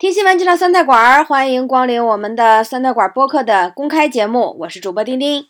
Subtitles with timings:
[0.00, 5.44] 听新闻就到酸菜馆儿，欢迎光临我们的酸菜馆播客的公开节目，我是主播丁丁。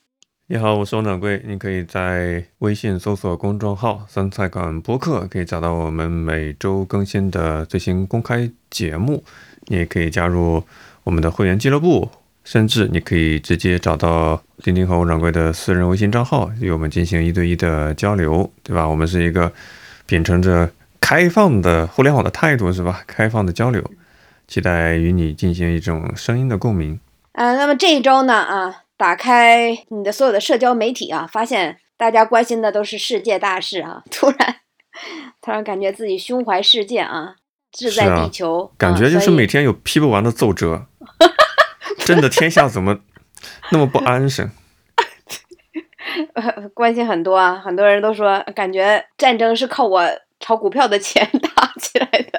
[0.49, 1.41] 你好，我是王掌柜。
[1.47, 9.23] 你可以在微信搜索公众号“酸菜馆播客”，可以找到我们每周更新的最新公开节目。
[9.69, 10.65] 你也可以加入
[11.05, 12.11] 我们的会员俱乐部，
[12.43, 18.89] 甚至你可以直接找到丁丁和王掌柜的私人微信账号，与我们进行一对一的交流，对吧？
[18.89, 19.53] 我们是一个
[20.07, 20.69] 秉承着
[21.01, 23.05] 开放的互联网的态度，是吧？
[23.07, 23.89] 开放的交流。
[24.51, 26.99] 期待与你进行一种声音的共鸣。
[27.35, 28.35] 啊，那么这一周呢？
[28.35, 34.03] 啊，打开你的所有的社交媒体啊，发现大家关心的都是世界大事啊。
[34.11, 34.57] 突然，
[35.41, 37.37] 突然感觉自己胸怀世界啊，
[37.71, 40.87] 志在地球，感觉就是每天有批不完的奏折。
[42.05, 42.99] 真的天下怎么
[43.71, 44.51] 那么不安生？
[46.75, 50.05] 关心很多啊，很多人都说，感觉战争是靠我
[50.41, 52.30] 炒股票的钱打起来的。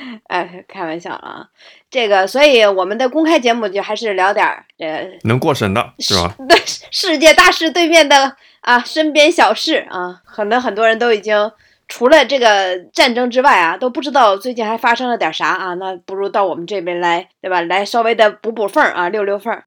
[0.28, 1.46] 哎，开玩笑了啊！
[1.90, 6.34] 这个，所以我们的公开节目就还是聊点儿呃能过审的，是吧？
[6.48, 6.58] 对，
[6.90, 11.50] 世界大事对面的啊，身边小事啊，可能很多人都已经
[11.88, 15.74] 除了这个战争之外啊，都不知道最近还发生了点啥啊。
[15.74, 17.60] 那不如到我们这边来，对吧？
[17.62, 19.64] 来稍微的补补缝儿啊，溜溜缝儿。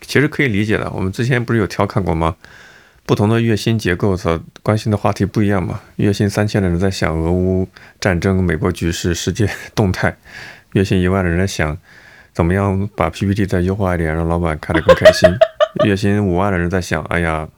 [0.00, 2.36] 其实可以理解的，我们之前不是有调侃过吗？
[3.06, 5.80] 不同的月薪结构所关心的话题不一样嘛？
[5.94, 7.68] 月薪三千的人在想俄乌
[8.00, 10.10] 战争、美国局势、世界动态；
[10.72, 11.78] 月薪一万的人在想
[12.32, 15.30] 怎么样把 PPT 再优化一点，让老板看得更开心；
[15.84, 17.48] 月薪五万的人在想，哎呀，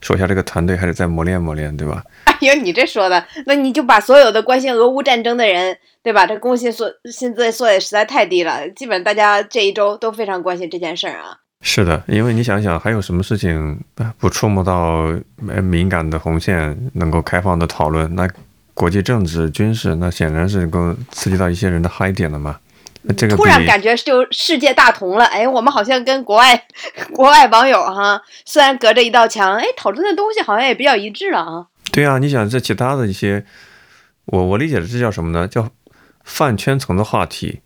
[0.00, 2.04] 手下这个团队还得再磨练磨练，对吧？
[2.26, 6.24] 哎呦，你这说的，那你就把所有的关心俄乌战争的人，对吧？
[6.28, 11.41] 这工薪所薪资说的实在太低了，基本大家这一周都非常关心这件事儿啊。
[11.64, 13.80] 是的，因为你想想，还有什么事情
[14.18, 15.06] 不触摸到
[15.62, 18.12] 敏感的红线，能够开放的讨论？
[18.16, 18.28] 那
[18.74, 22.58] 国际政治、军事，那显然是能够刺激到一些人的嗨点的嘛。
[23.16, 26.66] 这个突然感觉就世界大同了，哎，我们好像跟国外
[27.14, 31.66] 国外网友哈，虽然隔着一道墙，哎，讨论的东西好像也比较一致了啊。
[31.92, 33.44] 对啊，你想这其他的一些，
[34.24, 35.46] 我我理解的这叫什么呢？
[35.46, 35.70] 叫
[36.24, 37.60] 饭圈层的话题。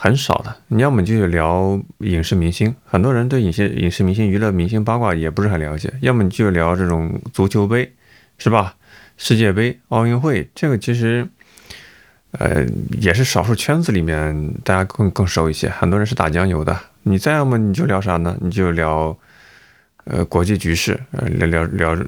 [0.00, 7.92] 很少的，你要么就聊影视明星，很多人对影视、影视明星、娱乐明星八卦也不是很了解；要么你就聊这种足球杯，
[8.38, 8.76] 是吧？
[9.16, 11.26] 世界杯、奥运会，这个其实，
[12.30, 12.64] 呃，
[13.00, 15.68] 也是少数圈子里面大家更更熟一些。
[15.68, 16.78] 很多人是打酱油的。
[17.02, 18.36] 你再要么你就聊啥呢？
[18.40, 19.18] 你就聊，
[20.04, 22.06] 呃，国际局势，呃，聊聊聊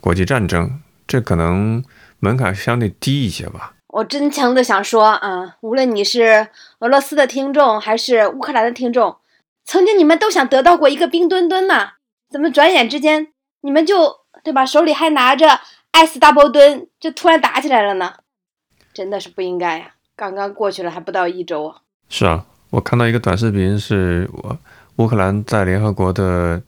[0.00, 0.68] 国际战争，
[1.06, 1.84] 这可能
[2.18, 3.74] 门槛相对低一些吧。
[3.88, 6.48] 我真诚的想说啊，无论你是
[6.80, 9.16] 俄罗斯的听众还是乌克兰的听众，
[9.64, 11.92] 曾经你们都想得到过一个冰墩墩呢，
[12.28, 13.28] 怎么转眼之间
[13.62, 14.64] 你们就对吧？
[14.66, 15.60] 手里还拿着
[15.92, 18.14] S 大波墩，就突然打起来了呢？
[18.92, 19.94] 真的是不应该呀！
[20.14, 21.76] 刚刚过去了还不到一周啊。
[22.08, 24.58] 是啊，我看到一个短视频，是我
[24.96, 26.62] 乌克兰在联合国的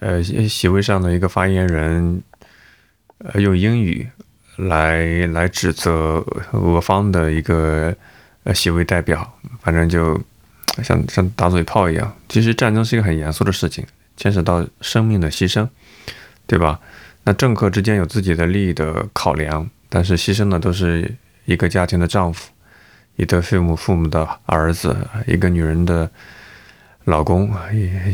[0.00, 2.22] 呃席位上的一个发言人，
[3.18, 4.10] 呃用英语。
[4.56, 7.94] 来来指责俄方的一个
[8.44, 10.18] 呃席位代表，反正就
[10.82, 12.14] 像像打嘴炮一样。
[12.28, 13.84] 其实战争是一个很严肃的事情，
[14.16, 15.68] 牵扯到生命的牺牲，
[16.46, 16.80] 对吧？
[17.24, 22.50] 那政客之间有自己的利益的考量，但是牺牲的都是一个家庭的丈夫，
[23.16, 24.96] 一对父母父母的儿子，
[25.26, 26.10] 一个女人的
[27.04, 27.52] 老公，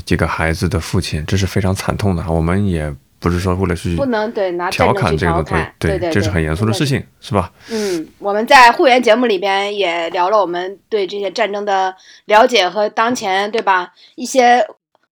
[0.05, 2.29] 几个孩子的父亲，这是非常惨痛的。
[2.29, 2.93] 我们也。
[3.23, 5.45] 不是说为了去不能对拿调侃这个
[5.79, 7.53] 对对，这是很严肃的事情，是吧？
[7.71, 11.95] 嗯，我们在会员节目里边也聊了我们对这些战争的
[12.25, 14.67] 了解和当前对吧一些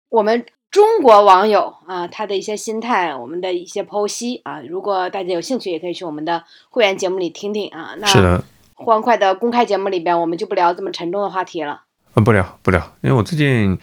[0.08, 4.60] 我们中国网友啊他的一些心态，我们的一些剖析啊。
[4.60, 7.94] 如果大家有兴趣，也可以去我们的会员节目里听听啊。
[8.06, 8.42] 是的，
[8.74, 11.82] 欢快的公开节目里边，我们就不聊这么沉重的话题了。
[12.14, 13.78] 嗯，不聊不聊，因为我最近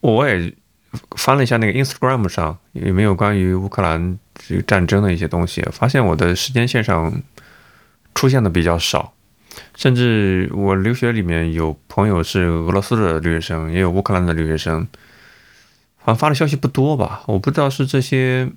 [0.00, 0.52] 我也。
[1.16, 7.22] 翻了一下那个 Instagram 上有没有关于乌克兰这个战争的一些东西，发现我的时间线上
[8.14, 9.12] 出现的比较少，
[9.76, 14.86] 甚至我留学里面有朋友是俄罗斯的留学生，也有乌克兰的留学生，
[15.98, 17.22] 好像发的消息不多吧？
[17.26, 18.50] 我不知道是这些，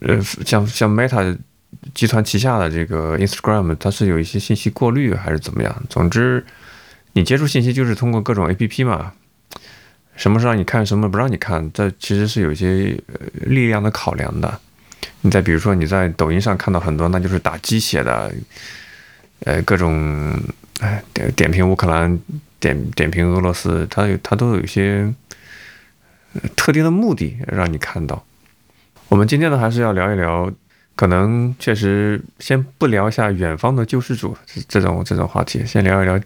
[0.00, 1.38] 呃，像像 Meta
[1.94, 5.82] 集团旗下的这个 Instagram，它是有一些信息过滤还是怎么样？
[5.88, 6.44] 总之，
[7.12, 9.12] 你接触信息就是通过各种 APP 嘛。
[10.16, 11.70] 什么是让你看，什么不让你看？
[11.72, 12.98] 这其实是有一些
[13.42, 14.58] 力量的考量的。
[15.20, 18.32] 你再比如说，你在抖音上看到很多，那就是打鸡血的，
[19.40, 20.34] 呃，各种
[20.80, 22.18] 哎点点评乌克兰、
[22.58, 25.12] 点点评俄罗斯，它有它都有一些
[26.54, 28.24] 特定的目的让你看到。
[29.08, 30.50] 我们今天呢，还是要聊一聊，
[30.94, 34.36] 可能确实先不聊一下远方的救世主
[34.68, 36.20] 这种这种话题，先聊一聊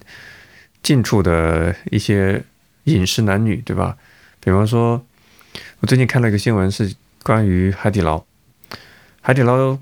[0.83, 2.43] 近处的一些
[2.85, 3.97] 饮食男女，对吧？
[4.41, 5.05] 比方说，
[5.81, 8.25] 我最近看了一个新闻，是关于海底捞。
[9.21, 9.79] 海底捞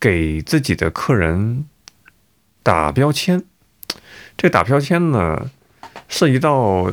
[0.00, 1.66] 给自己的客人
[2.62, 3.44] 打标签，
[4.36, 5.50] 这个打标签呢，
[6.08, 6.90] 涉及到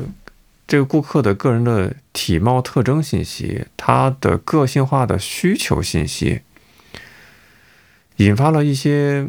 [0.68, 6.42] 这个顾客的个人的体貌特征信息，他的个性化的需求信息，
[8.18, 9.28] 引发了一些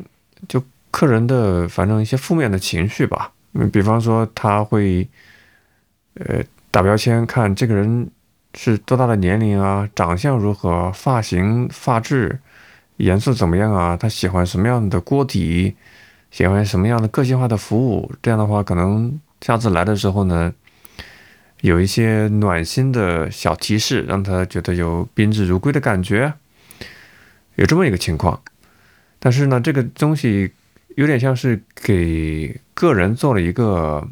[0.49, 3.33] 就客人的反正一些负面的情绪吧。
[3.53, 5.09] 嗯，比方说他会
[6.17, 8.11] 呃打标签，看这个人
[8.55, 12.39] 是多大的年龄啊，长相如何，发型、发质。
[12.99, 13.95] 颜色怎么样啊？
[13.95, 15.77] 他喜欢什么样的锅底？
[16.31, 18.11] 喜欢什么样的个性化的服务？
[18.23, 20.53] 这样的话，可能下次来的时候呢，
[21.61, 26.33] 有一些暖心的小提示，让他觉得有宾至如归的感觉。
[27.57, 28.41] 有这么一个情况，
[29.19, 30.53] 但是呢，这个东西
[30.97, 34.07] 有点像是给个人做了一个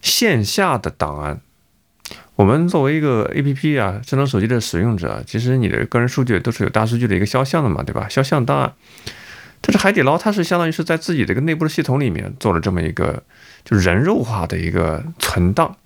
[0.00, 1.40] 线下的档案。
[2.36, 8.08] 我们作为一个 A P P 啊，智能手机的使用者，其实你的个人数据都是有大数据的一个肖像的嘛，对吧？
[8.08, 8.74] 肖像档案。
[9.60, 13.22] 但是海底捞它是相当于是在自己的一个内部的系统里面做了这么一个
[13.64, 15.76] 就人肉化的一个存档，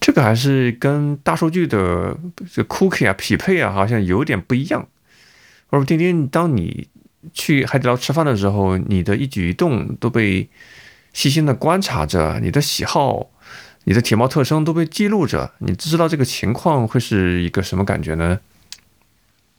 [0.00, 2.18] 这个还是跟大数据的
[2.52, 4.86] 这 cookie 啊匹配啊，好像有点不一样。
[5.70, 6.88] 我说丁丁，当你
[7.32, 10.50] 去海底捞吃饭的时候，你的一举一动都被
[11.12, 13.28] 细心的观察着，你的喜好。
[13.84, 18.38] 你的体貌特征都被记录着，你知道这个情况会是一个什么感觉呢？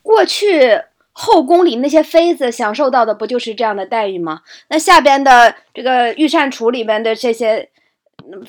[0.02, 0.80] 过去
[1.12, 4.40] 后宫里那些妃子享受到的不就是这样的待遇吗？
[4.70, 7.70] 那下边的这个御膳厨里边的这些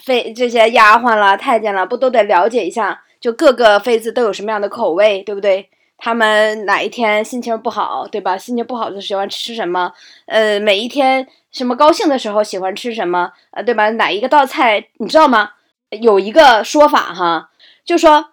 [0.00, 3.02] 妃、这些丫鬟了、太监了，不都得了解一下？
[3.20, 5.68] 就各个妃子都有什么样的口味，对不对？
[5.96, 8.36] 他们哪一天心情不好，对吧？
[8.36, 9.92] 心情不好的喜欢吃什么？
[10.26, 13.32] 呃，每一天什么高兴的时候喜欢吃什么？
[13.52, 13.90] 呃，对吧？
[13.90, 15.52] 哪一个道菜你知道吗？
[15.90, 17.50] 有一个说法哈，
[17.84, 18.32] 就说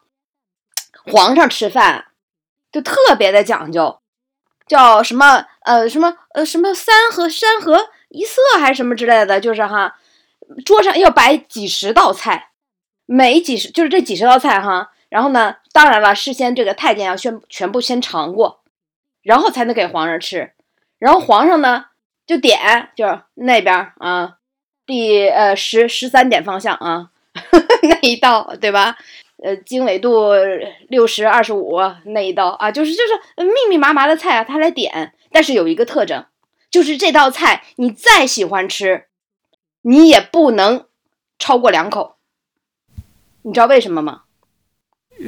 [1.05, 2.05] 皇上吃饭
[2.71, 3.99] 就特别的讲究，
[4.65, 9.95] 叫什么呃什么呃什么三和山河一色还是什么之类的，就是哈，
[10.65, 12.49] 桌上要摆几十道菜，
[13.05, 18.63] 每几十就是这几十道菜哈，然后呢，当然了，事先这个太监要宣全部先尝过，
[19.21, 20.53] 然后才能给皇上吃，
[20.99, 21.87] 然后皇上呢
[22.25, 24.37] 就点就是那边啊，
[24.85, 27.67] 第呃十十三点方向啊呵呵。
[27.83, 28.97] 那一道对吧？
[29.43, 30.29] 呃，经纬度
[30.87, 35.13] 六十二十五那一道啊，就是就是密密麻麻的菜啊，他来点。
[35.31, 36.25] 但是有一个特征，
[36.69, 39.07] 就是这道菜你再喜欢吃，
[39.81, 40.85] 你也不能
[41.37, 42.15] 超过两口。
[43.41, 44.23] 你知道为什么吗？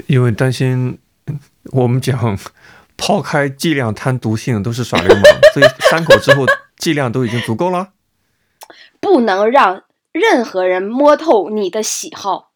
[0.07, 0.97] 因为担心
[1.71, 2.37] 我们讲
[2.97, 6.45] 抛开剂量贪毒性都是耍流氓，所以三口之后
[6.77, 7.89] 剂量都已经足够了。
[8.99, 9.83] 不能让。
[10.13, 12.51] 任何人摸透你的喜好，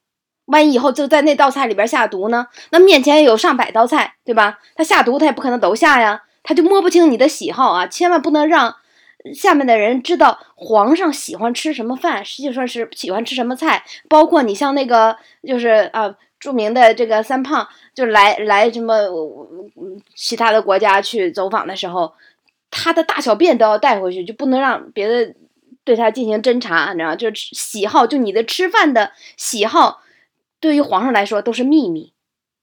[0.46, 2.50] 万一以后就在那道菜里边下毒呢？
[2.70, 4.60] 那面前有上百道菜，对吧？
[4.76, 7.88] 他下毒，他也不可能都下呀，他就摸不清你的喜好啊！
[7.88, 8.76] 千万不能让
[9.34, 13.84] 下面的人知道皇上喜欢吃什么饭，实际上是喜欢吃什么菜。
[14.08, 15.18] 包括你像那个，
[15.48, 18.96] 就是啊，著名的这个三胖，就来来什么
[20.16, 22.14] 其他的国家去走访的时候，
[22.72, 25.34] 他的大小便都要带回去，就不能让别的。
[25.84, 30.02] 对他进行侦查，你知道就是喜好，就你的吃饭的喜好，
[30.60, 32.12] 对于皇上来说都是秘密，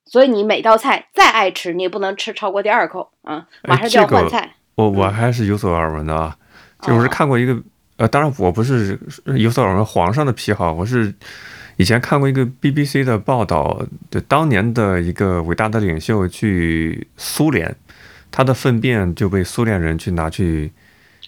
[0.04, 4.56] 所以你每道菜再爱吃，你也不能吃超过第二口啊，马上就要换菜。
[4.74, 6.36] 我我还是有所耳闻的啊，
[6.82, 7.56] 就我是看过一个，
[7.96, 9.00] 呃，当然我不是
[9.38, 11.10] 有所耳闻皇上的癖好，我是
[11.76, 17.74] 以前看过一个 BBC 的报道，就当年的一个伟大的领袖去苏联，
[18.30, 20.72] 他的粪便就被苏联人去拿去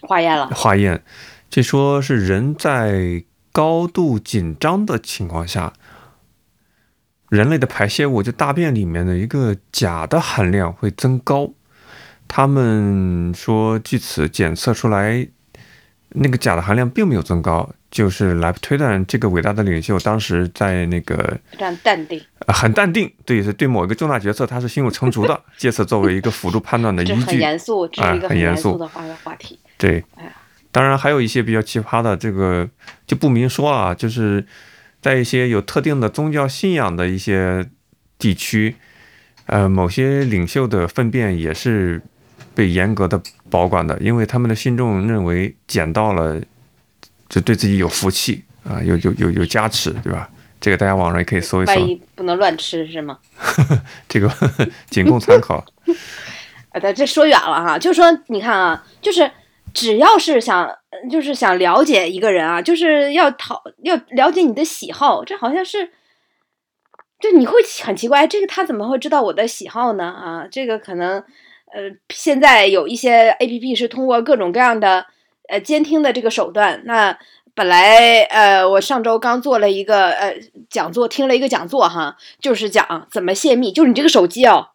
[0.03, 1.03] 化验了，化验。
[1.51, 5.73] 据说是人在高度紧张的情况下，
[7.29, 11.53] 人类的排泄物就大便里面的一个钾的含量会增高。
[12.29, 15.29] 他们说，据此检测出来，
[16.11, 21.17] 那个钾的含量并没有增高，就是来推断这个伟大的领袖当时在那个
[21.51, 27.15] 非常淡定，很淡定，对，是对某一个重大决策他是心有成竹的，借此作为一个辅助判断的依据。
[27.15, 29.59] 很严肃，这是一个很严肃的话话题。
[29.79, 30.05] 对。
[30.71, 32.69] 当然，还有一些比较奇葩的，这个
[33.07, 33.95] 就不明说啊。
[33.95, 34.45] 就是
[35.01, 37.67] 在一些有特定的宗教信仰的一些
[38.19, 38.77] 地区，
[39.47, 42.03] 呃，某些领袖的粪便也是
[42.55, 46.39] 被严格的保管的，因为他们的信众认为捡到了
[47.29, 50.29] 就对自己有福气啊，有有有有加持，对吧？
[50.61, 51.73] 这个大家网上也可以搜一搜。
[51.73, 53.19] 万一不能乱吃是吗？
[54.09, 54.31] 这个
[54.91, 55.65] 仅供参考。
[56.71, 59.31] 啊，这说远了哈，就说你看啊，就是。
[59.75, 65.91] 只要是想呃就是想了解一个人啊，就是要讨要了解你的喜好，这好像是，
[67.21, 67.53] 就你会
[67.85, 70.05] 很奇怪，这个他怎么会知道我的喜好呢？
[70.07, 71.19] 啊，这个可能，
[71.75, 75.05] 呃，现在有一些 A P P 是通过各种各样的
[75.49, 76.83] 呃监听的这个手段。
[76.85, 77.19] 那
[77.55, 80.37] 本来呃，我上周刚做了一个呃
[80.69, 84.69] 讲座，听了一个讲座哈，就是讲怎么泄密，就是你这个手机哦，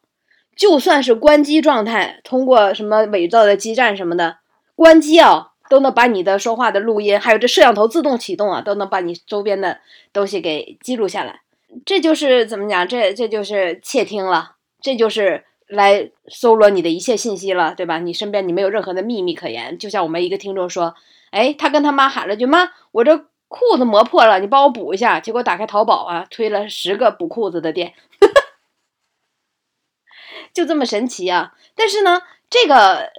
[0.55, 4.37] 就算是关机状态，通过什么伪造的基站什么的，
[4.75, 5.49] 关机啊。
[5.69, 9.79] 都能把你的说话的录音，还有这摄像头自动启动啊，都能把你周边的
[10.11, 11.39] 东西给记录下来。
[11.85, 12.85] 这就是怎么讲？
[12.85, 17.99] 这这就是窃听了，这就是来搜罗你的一切信息了，对吧？
[17.99, 19.77] 你身边你没有任何的秘密可言。
[19.77, 20.95] 就像我们一个听众说，
[21.31, 25.19] 哎，他跟他妈喊了句妈，我这裤子磨破了，你帮我补一下。
[25.19, 27.93] 结果打开淘宝啊，推了十个补裤子的店，
[30.53, 31.53] 就这么神奇啊！
[31.75, 33.11] 但是呢，这个。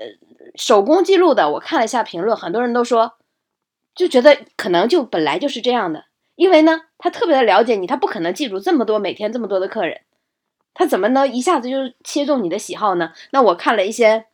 [0.55, 3.15] 手工记录的，我看了一下评论，很多人都说，
[3.95, 6.05] 就觉得可能就本来就是这样的，
[6.35, 10.03] 因为呢，他特别的了解你，他不可能记住这么多每天这么多的客人，
[10.75, 13.13] 他怎么能一下子就切中你的喜好呢？
[13.31, 14.27] 那我看了一些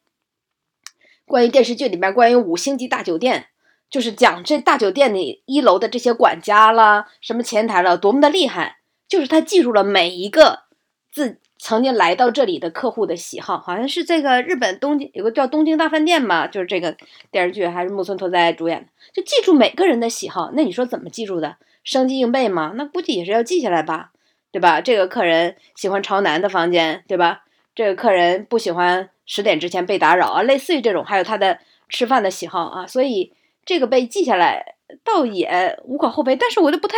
[1.26, 3.46] 关于电视剧里面关于五星级大酒店，
[3.90, 8.78] 就是讲这大酒店里一楼的这些管家啦，什么前台了，多么的厉害，
[9.08, 10.64] 就是他记住了每一个
[11.12, 11.38] 自。
[11.60, 16.96] 曾经来到这里的客户的喜好，好像是这个日本东京有个叫《东京大饭店》嘛，就是这个
[17.32, 20.52] 电视剧还是木村拓哉主演的，就记住每个人的喜好。
[20.52, 21.56] 那你说怎么记住的？
[21.82, 22.74] 生记硬背吗？
[22.76, 24.12] 那估计也是要记下来吧，
[24.52, 24.80] 对吧？
[24.80, 27.44] 这个客人喜欢朝南的房间，对吧？
[27.74, 36.34] 这个客人不喜欢十点之前被打扰啊，类似于这种，还有他的吃饭的喜好啊，所以这个被记下来倒也无可厚非。
[36.36, 36.96] 但是我就不太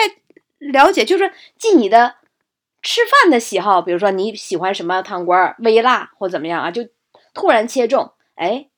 [0.59, 2.15] 了解，就是记你的。
[2.83, 6.89] 吃饭的喜好，比如说你喜欢什么汤锅微辣或怎么样啊，就
[7.35, 8.69] 突然切中，哎，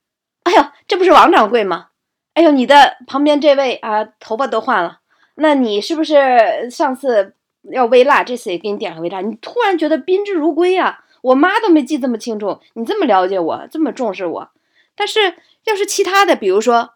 [0.43, 1.91] 哎呦，这不是王掌柜吗？
[2.35, 4.99] 哎呦，你的旁边这位啊，头发都换了，
[5.37, 7.37] 那你是不是上次
[7.71, 9.21] 要微辣，这次也给你点个微辣？
[9.21, 11.05] 你突然觉得宾至如归呀！
[11.23, 14.51] 我妈都没记这么清楚，你这么了解我，这么重视我，
[14.95, 16.95] 但是要是其他的，比如说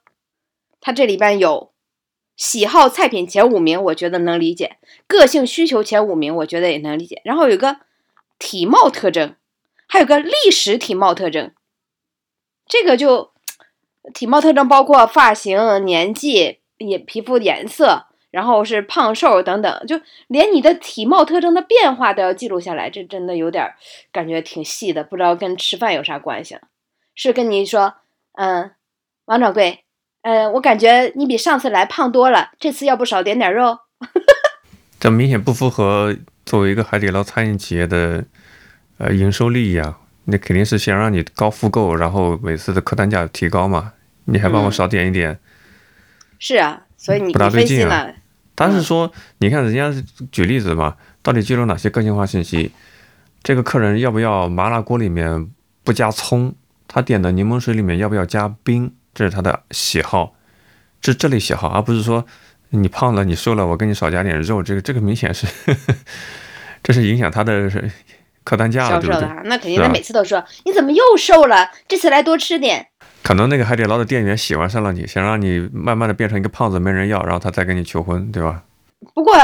[0.80, 1.72] 他这里边有。
[2.36, 4.72] 喜好菜品前五名，我觉得能理解；
[5.06, 7.22] 个性需求前五名，我觉得也能理解。
[7.24, 7.78] 然后有个
[8.38, 9.34] 体貌特征，
[9.86, 11.52] 还有个历史体貌特征。
[12.68, 13.32] 这个就
[14.12, 22.90] 体貌特征包括发型、年纪、也皮肤颜色，然后是胖瘦等等，就连你的体貌特征的变化都要记录下来。
[22.90, 23.72] 这真的有点
[24.12, 26.58] 感觉挺细的，不知道跟吃饭有啥关系？
[27.14, 27.94] 是跟你说，
[28.32, 28.72] 嗯，
[29.24, 29.84] 王掌柜。
[30.22, 33.78] 嗯，我感觉你比上次来胖多了，这次要不少点点肉。
[34.98, 38.24] 这明显不符合作为一个海底捞餐饮企业的
[38.98, 40.00] 呃营收利益啊！
[40.24, 43.92] 那肯定是想让你高复购，然后每次的客单价提高嘛。
[44.24, 45.38] 你还帮我少点一点。
[46.40, 48.08] 是啊，所以你不大对劲啊。
[48.56, 52.72] 他是说，你看人家举例子嘛，到底记录哪些个性化信息？
[53.42, 55.48] 这个客人要不要麻辣锅里面
[55.84, 56.54] 不加葱？
[56.88, 58.92] 他点的柠檬水里面要不要加冰？
[59.14, 60.34] 这是他的喜好，
[61.00, 62.24] 这这类喜好，而不是说
[62.70, 64.62] 你胖了，你瘦了，我给你少加点肉。
[64.62, 65.46] 这个这个明显是，
[66.82, 67.70] 这是影响他的
[68.42, 69.28] 客单价了，对不对？
[69.44, 71.70] 那肯定，他每次都说你怎么又瘦了？
[71.86, 72.88] 这次来多吃点。
[73.26, 78.62] 可能那个海底捞的店员喜欢上了你，想让你慢慢的变成一个胖子，没人要，然后他再跟你求婚，对吧？
[79.14, 79.34] 不过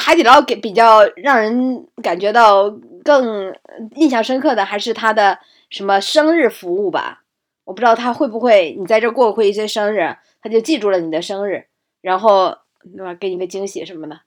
[0.00, 2.70] 海底捞给比较让人感觉到
[3.04, 3.54] 更
[3.96, 5.38] 印象深刻的，还是他的
[5.68, 7.22] 什么生日服务吧。
[7.64, 11.66] 我不知道他会不会，你在这过过一些生日，他就记住了你的生日，
[12.00, 12.56] 然后
[12.96, 14.20] 对吧，给你个惊喜什么的。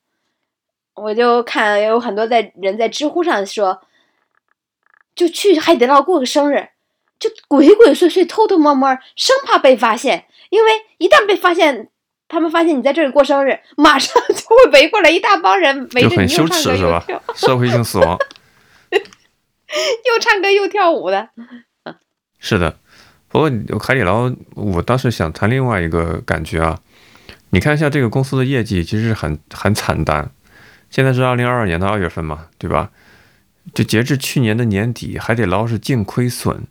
[0.94, 3.82] 我就看有很多在人在知乎上说，
[5.16, 6.70] 就去海底捞过个生日，
[7.20, 11.90] 就鬼鬼祟祟、偷偷摸摸，生怕被发现，因为一旦被发现，
[12.28, 18.18] 他们发现你在这里过生日，马上就会围过来一大帮人围着你又唱歌又跳，社会性死亡，
[18.92, 21.30] 又唱歌又跳舞的。
[22.40, 22.78] 是的。
[23.28, 26.80] 不过海底捞，我当时想谈另外一个感觉啊，
[27.50, 30.32] 你看一下这个公司的业绩，其实很很惨淡。
[30.90, 32.92] 现在是二零二二年的二月份嘛，对吧？
[33.74, 36.66] 就截至去年的年底，海底捞是净亏损，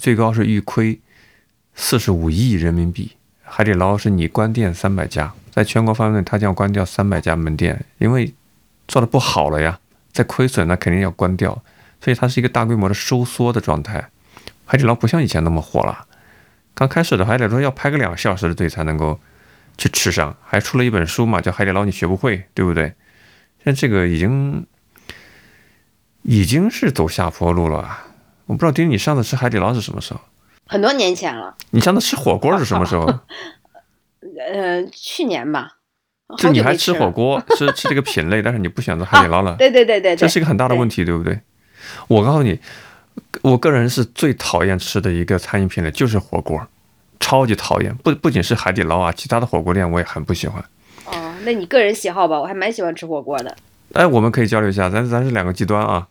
[0.00, 0.98] 最高是预亏
[1.74, 3.12] 四十五亿人民币。
[3.42, 8.32] 海底捞是你关店三百家，在全国范围内，它将关掉三百家门店，因为
[8.88, 9.78] 做的不好了呀，
[10.10, 11.62] 在亏损，那肯定要关掉，
[12.00, 14.08] 所以它是一个大规模的收缩的状态。
[14.64, 16.06] 海底捞不像以前那么火了，
[16.74, 19.20] 刚开始的海底捞要排个两个小时的队才能够
[19.76, 22.94] 去吃上，还出了一本书嘛，叫《海底捞你学不会》，对不对？
[23.62, 24.64] 现在这个已经
[26.22, 27.98] 已经是走下坡路了。
[28.50, 30.18] 我不知道丁，你上次吃海底捞是什么时候？
[30.66, 31.54] 很多年前了。
[31.70, 33.06] 你上次吃火锅是什么时候？
[34.52, 35.74] 呃，去年吧，
[36.36, 41.38] 就你还吃火锅，吃吃这个品类，但是你不选择海底捞了， 对对对对对，这是一个很大的问题，对不对？
[42.08, 42.58] 我告诉你，
[43.42, 46.60] 我个人是最讨厌吃的一个餐饮品类就是火锅，
[47.20, 47.94] 超级讨厌。
[47.98, 50.60] 不不仅是海底捞啊，其他的火锅店我也很不喜欢。
[51.04, 53.56] 哦，那你个人喜好吧，我还蛮喜欢吃火锅的，
[53.92, 56.08] 哎，我们可以交流一下，咱咱是两个极端啊。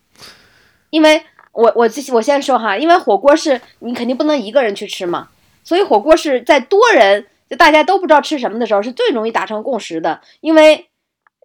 [0.90, 1.22] 因为
[1.60, 5.28] 我我我先说哈，因为火锅是你肯定不能一个人去吃嘛，
[5.64, 10.88] 所以火锅是在多人就大家都不知道吃什么的时候是最容易达成共识的，因为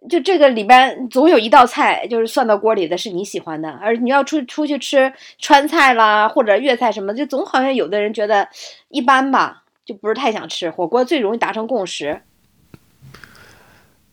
[0.09, 8.49] 就这个里边总有一道菜就是涮到锅里的是你喜欢的，而你要出出去吃川菜啦或者粤菜什么，就总好像有的人觉得
[8.91, 12.21] 一般吧，就不是太想吃火锅，最容易达成共识。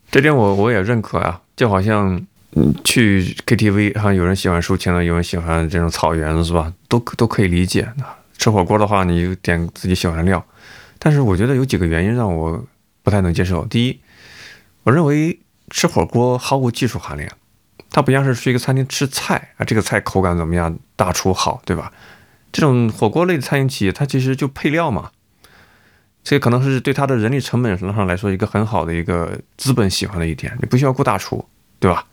[0.10, 6.74] 这点我我也认可啊，就好像嗯去 KTV 哈，有人喜欢抒情的，有人喜欢这种草原是吧？
[6.90, 7.92] 都都可以理解。
[8.38, 10.44] 吃火锅的话，你就点自己喜欢的料，
[11.00, 12.66] 但是我觉得有几个原因让我
[13.04, 13.66] 不太能接受。
[13.68, 14.00] 第一，
[14.84, 15.40] 我认为
[15.70, 17.30] 吃火锅毫无技术含量，
[17.92, 21.94] 它不像是去一个餐厅吃菜啊，这个菜口感怎么样，大厨好，对吧？
[22.52, 25.12] 这种火锅类的餐饮企业，它其实就配料嘛，
[26.24, 31.48] 这可能是对它的人力成本上来说一个很好的一个资本喜欢的一点，你不需要雇大厨，
[31.80, 32.08] 对吧？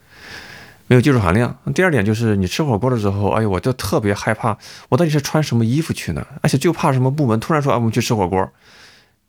[0.89, 1.57] 没有技术含量。
[1.73, 6.27] 第二点就是你吃火锅的时候，哎呦，我就特别害怕，我到底是穿什么衣服去呢？
[6.43, 8.51] 而且就怕什么部门突然说，啊，我们去吃火锅，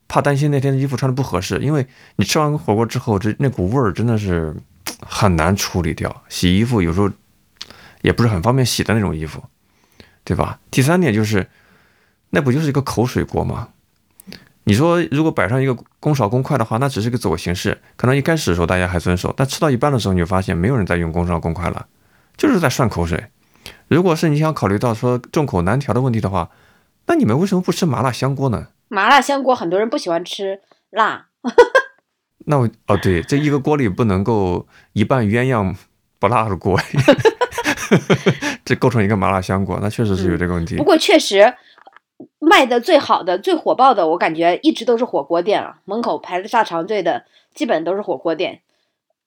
[0.08, 1.86] 怕担心那天的衣服穿的不合适，因为
[2.16, 4.56] 你吃完火锅之后，这那股味儿真的是
[5.06, 7.10] 很难处理掉，洗衣服有时候
[8.02, 9.44] 也不是很方便洗的那种衣服，
[10.24, 10.60] 对吧？
[10.72, 11.48] 第三点就是，
[12.30, 13.68] 那不就是一个口水锅吗？
[14.70, 21.88] 你说如果摆上一个公勺公筷的话，那只是个走形式，可能一开始的时候大家还遵守，但吃到一半的时候，你就发现没有人在用公勺公筷了，
[22.38, 23.26] 就是在涮口水。
[23.88, 26.52] 如果是你想考虑到说众口难调的问题的话，
[27.08, 28.68] 那你们为什么不吃麻辣香锅呢？
[28.90, 30.62] 麻辣香锅很多人不喜欢吃
[30.92, 31.30] 辣，
[32.46, 35.76] 那我哦对，这一个锅里不能够一半鸳鸯
[36.20, 36.80] 不辣的锅，
[38.64, 40.76] 这构成一个麻辣香锅，那确实是有这个问题。
[40.78, 41.52] 不过确实
[42.50, 48.62] 卖的最好的、最火爆的，我感觉一直都是火锅店啊，门口排着大长队的，基本都是火锅店。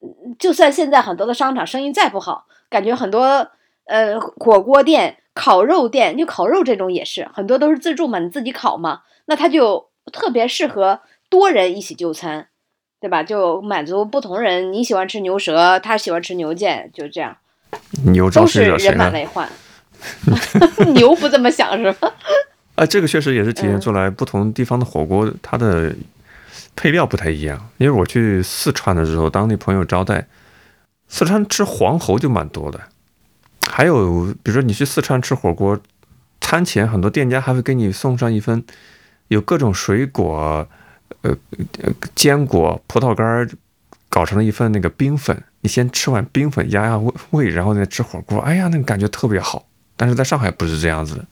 [0.00, 3.48] 嗯就算现在很多的商场生意再不好，感觉很多
[3.84, 12.48] 呃火锅店、烤肉店，就烤肉这种也是很多都是自助嘛，你自己烤嘛，那它就特别适合多人一起就餐，
[13.00, 13.22] 对吧？
[13.22, 17.36] 就满足不同人，你喜欢吃牛舌，他喜欢吃牛腱，就这样，
[18.06, 18.64] 牛招都是？
[18.64, 19.48] 人满为患。
[20.94, 22.12] 牛不这么想是吧？
[22.74, 25.94] 啊，这个确实也是体现嗯出来不同地方的火锅它的
[26.74, 27.68] 配料不太一样。
[27.76, 30.26] 因为我去四川的时候，当地朋友招待，
[31.08, 32.80] 四川吃黄喉就蛮多的。
[33.70, 35.78] 还有，比如说你去四川吃火锅，
[36.40, 38.64] 餐前很多店家还会给你送上一份
[39.28, 40.66] 有各种水果、
[41.20, 41.36] 呃
[41.82, 43.48] 呃坚果、葡萄干儿
[44.08, 49.64] 搞成了一份那个冰粉，你先吃碗冰粉压压胃胃，然后再吃火锅，哎呀，那个感觉特别好。
[49.96, 51.24] 但是在上海不是这样子的，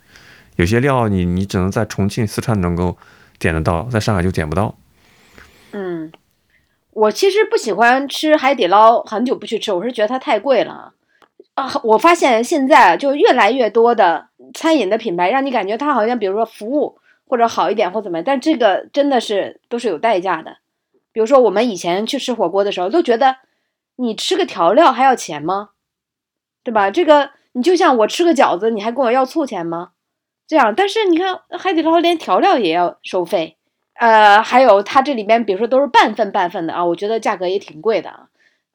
[0.60, 2.98] 有些料你你只能在重庆、四川能够
[3.38, 4.74] 点得到，在上海就点不到。
[5.72, 6.12] 嗯，
[6.90, 10.92] 我其实不喜欢吃海底捞，很久不去吃，我是觉得它太贵了
[11.54, 11.72] 啊。
[11.82, 20.58] 我发现现在就越来越多的餐饮的品牌，让你感觉它好像比如说服务或者好一点或怎么样，但这个真的是都是有代价的。
[21.10, 23.36] 比如说我们以前去吃火锅的时候，都觉得
[23.96, 25.70] 你吃个调料还要钱吗？
[26.62, 26.90] 对吧？
[26.90, 29.92] 这个你就像我吃个饺子，你还跟我要醋钱吗？
[30.50, 33.56] 这样，但是你看海底捞连调料也要收费。
[33.94, 38.26] 呃，还有它这里边，比如说都是半份半份的啊，我觉得价格也挺贵的啊。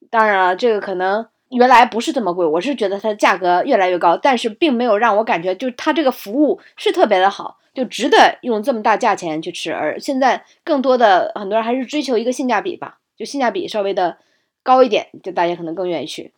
[0.09, 9.73] 当然了，这个可能原来不是这么贵，我是觉得它价格越来越高，但是并没有让我感觉就它这个服务是特别的好，就值得用这么大价钱去吃。
[9.73, 14.15] 而现在更多的很多人还是追求一个性价比吧，就性价比稍微的
[14.63, 16.31] 高一点，就大家可能更愿意去。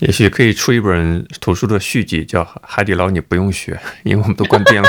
[0.00, 3.74] 也许可以出一本图书的续集，叫《海底捞你不用学》，
[4.04, 4.88] 因为我们都关店了。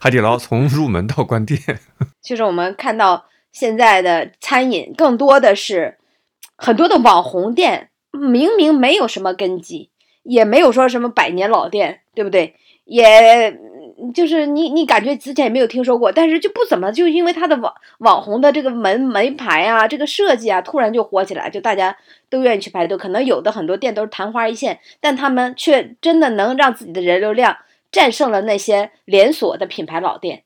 [0.00, 1.60] 海底捞从入门到关店，
[2.22, 5.98] 其实我们看到现在的餐饮更多的是
[6.56, 9.90] 很多的网红店，明明没有什么根基，
[10.22, 12.54] 也没有说什么百年老店，对不对？
[12.84, 13.58] 也
[14.14, 21.96] 就是你你感觉之前也没有听说过，但是就不怎么就因为它的网网红的这个门门牌啊，这个设计啊，突然就火起来，就大家
[22.30, 22.96] 都愿意去排队。
[22.96, 27.56] 可能有的很多店都是昙花一现，但他们却真的能让自己的人流量
[27.90, 30.42] 战胜了那些连锁的品牌老店。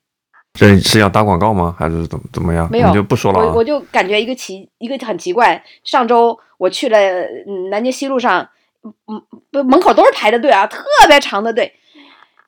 [0.55, 1.75] 这是要打广告吗？
[1.79, 2.69] 还是怎么怎么样？
[2.71, 3.65] 没有就不说了啊我我。
[3.65, 5.65] 就感觉一个奇一个很奇怪。
[5.83, 8.51] 上周我去了嗯南京西路上，
[8.83, 11.73] 嗯不门口都是排着队啊，特别长的队，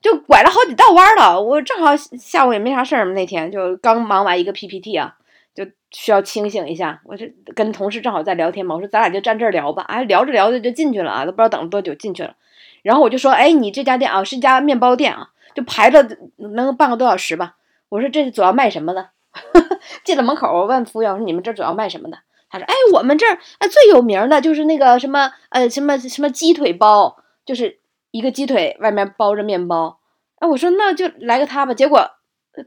[0.05, 1.41] 就拐了好几道弯了。
[1.41, 5.15] 我正好下午也没啥事儿，那天就刚忙完一个 PPT 啊，
[5.55, 7.01] 就需要清醒一下。
[7.07, 9.83] 我这跟同事正好在聊天嘛，我说咱俩就站这儿聊吧。
[9.85, 12.37] 哎，聊着聊着就进去了啊，都不知道等了多久进去了。
[12.83, 17.55] 然后我就说，哎，你这家店啊是一家面包店啊，就排了能半个多小时吧。
[17.89, 19.09] 我说这主要卖什么的？
[20.05, 22.19] 进了门口，我问服务员，我说你们这主要卖什么的？
[22.51, 27.79] 他说，哎，我们这儿啊最有名的就是那个什么呃什么什么鸡腿包，就是
[28.15, 29.99] 一个鸡腿外面包着面包。
[30.37, 31.75] 哎，我说那就来个它吧。
[31.75, 32.13] 结果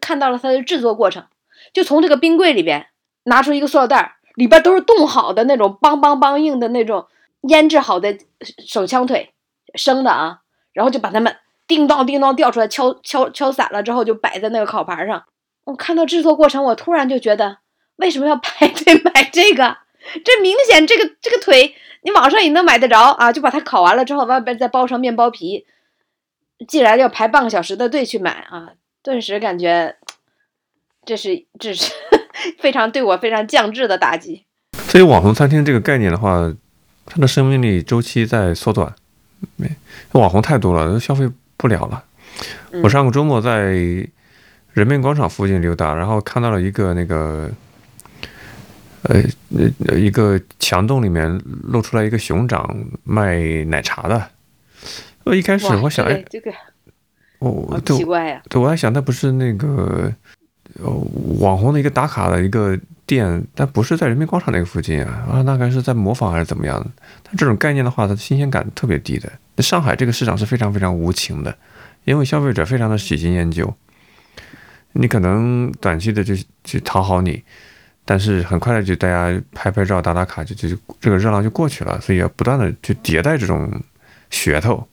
[0.01, 1.23] 看到了它的制作过程，
[1.73, 2.87] 就从这个冰柜里边
[3.23, 7.07] 拿出一个塑料袋，里边都是冻好的那种梆梆梆硬的那种
[7.43, 8.17] 腌制好的
[8.67, 9.33] 手枪腿，
[9.75, 10.41] 生的啊，
[10.73, 15.23] 然后就把它们叮当叮当掉出来，敲敲敲散了之后就摆在那个烤盘上。
[15.63, 17.59] 我看到制作过程，我突然就觉得，
[17.95, 19.77] 为什么要 排队买这个？
[20.23, 25.65] 这明显这个这个腿你网上也能买得着啊，就把它烤完了之后，外边再包上面包皮。
[26.67, 28.69] 既然要排半个小时的队去买啊，
[29.03, 29.95] 顿时感觉
[31.05, 31.91] 这是这是
[32.57, 34.45] 非常对我非常降智的打击。
[34.73, 36.53] 所以网红餐厅这个概念的话，
[37.05, 38.95] 它的生命力周期在缩短，
[39.57, 39.69] 没
[40.13, 42.03] 网红太多了，都消费不了了。
[42.83, 43.59] 我上个周末在
[44.73, 47.51] 人民广场附近溜达，然后看到了一个那个。
[49.07, 49.23] 呃，
[49.87, 54.29] 呃，一个墙洞里面露出来一个熊掌卖奶茶的。
[55.23, 56.51] 我一开始我想，哎，这个，
[57.39, 58.41] 哦，奇怪呀！
[58.49, 60.13] 对，我还想，那不是那个
[61.39, 66.89] 网红的一个打卡的一个店，但不是在人民广场那个附近啊，啊，大概是在模仿还是怎么样的？
[67.23, 69.31] 但这种概念的话，它的新鲜感特别低的。
[69.55, 71.57] 那上海这个市场是非常非常无情的，
[72.05, 73.73] 因为消费者非常的喜新厌旧，
[74.93, 77.43] 你可能短期的就去讨好你。
[78.09, 83.69] 但是很快的就大家拍拍照打打卡就就这个热浪就过去了，所以要不断的去迭代这种
[84.31, 84.87] 噱头。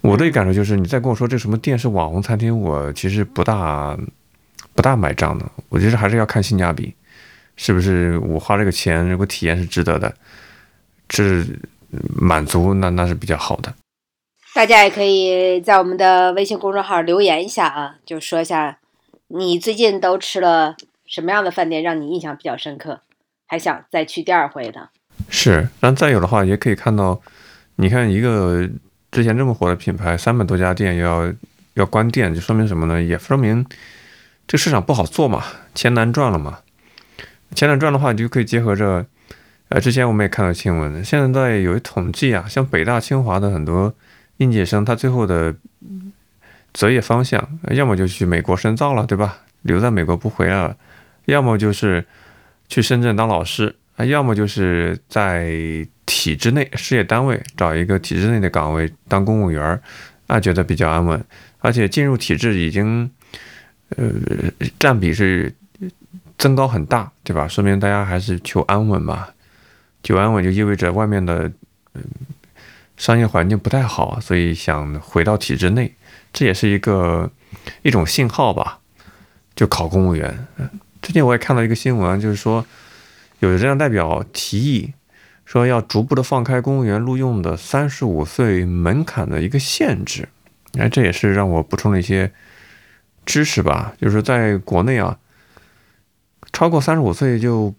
[0.00, 3.98] 我的感受就是，你再跟我说这什么店是网红餐厅，我其实不大
[4.72, 5.44] 不大买账的。
[5.68, 6.94] 我觉得还是要看性价比，
[7.56, 10.14] 是不是我花这个钱，如果体验是值得的，
[11.10, 11.44] 是
[12.14, 13.74] 满足，那那是比较好的。
[14.54, 18.78] 大家也可以在我们的微信公众号留言一下啊，就说一下
[19.26, 20.76] 你最近都吃了。
[21.10, 23.00] 什么样的饭店让你印象比较深刻，
[23.44, 24.88] 还想再去第二回的？
[25.28, 27.20] 是，然后再有的话，也可以看到，
[27.74, 28.70] 你看一个
[29.10, 31.30] 之前这么火的品牌，三百多家店要
[31.74, 33.02] 要关店，就说明什么呢？
[33.02, 33.66] 也说明
[34.46, 35.44] 这市场不好做嘛，
[35.74, 36.60] 钱难赚了嘛。
[37.56, 39.04] 钱难赚的话，你就可以结合着，
[39.70, 43.92] 呃，之前我们也看到新闻，现在有一统计啊，像北大、清华的很多
[44.36, 45.52] 应届生，他最后的
[46.72, 49.38] 择业方向，要么就去美国深造了，对吧？
[49.62, 50.76] 留在美国不回来了。
[51.26, 52.04] 要么就是
[52.68, 59.80] 去深圳当老师啊，要么就是在体制内事业单位找一个体制内的岗位当公务员，
[60.26, 61.22] 啊，觉得比较安稳，
[61.58, 63.10] 而且进入体制已经，
[63.96, 64.10] 呃，
[64.78, 65.52] 占比是
[66.38, 67.46] 增高很大，对吧？
[67.46, 69.28] 说明大家还是求安稳嘛，
[70.02, 71.52] 求安稳就意味着外面的
[71.94, 72.02] 嗯
[72.96, 75.94] 商业环境不太好，所以想回到体制内，
[76.32, 77.30] 这也是一个
[77.82, 78.78] 一种信号吧，
[79.54, 80.68] 就考公务员，嗯。
[81.02, 82.64] 最近我也看到一个新闻，就是说，
[83.38, 84.92] 有这样代表提议，
[85.44, 90.28] 说要逐步的放开公务员录用的三十五岁门槛的一个限制。
[90.78, 92.30] 哎，这也是让我补充了一些
[93.24, 93.94] 知识吧。
[93.98, 95.18] 就是在国内啊，
[96.52, 97.74] 超过三十五岁就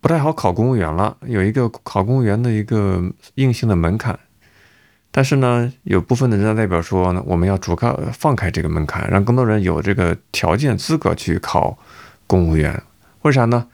[0.00, 3.02] 不太好考公务员了，有一个考公务员的一个
[3.36, 4.18] 硬性的门槛。
[5.10, 11.78] 但是呢，有部分的人大代表说呢，我们要逐开放开这个门槛，让更多人有这个条件资格去考
[12.26, 12.82] 公务员。
[13.22, 13.66] 为啥呢？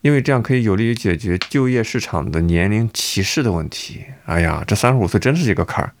[0.00, 4.04] 因为这样可以有利于解决就业市场的年龄歧视的问题。
[4.26, 5.92] 哎呀，这三十五岁真是一个坎儿，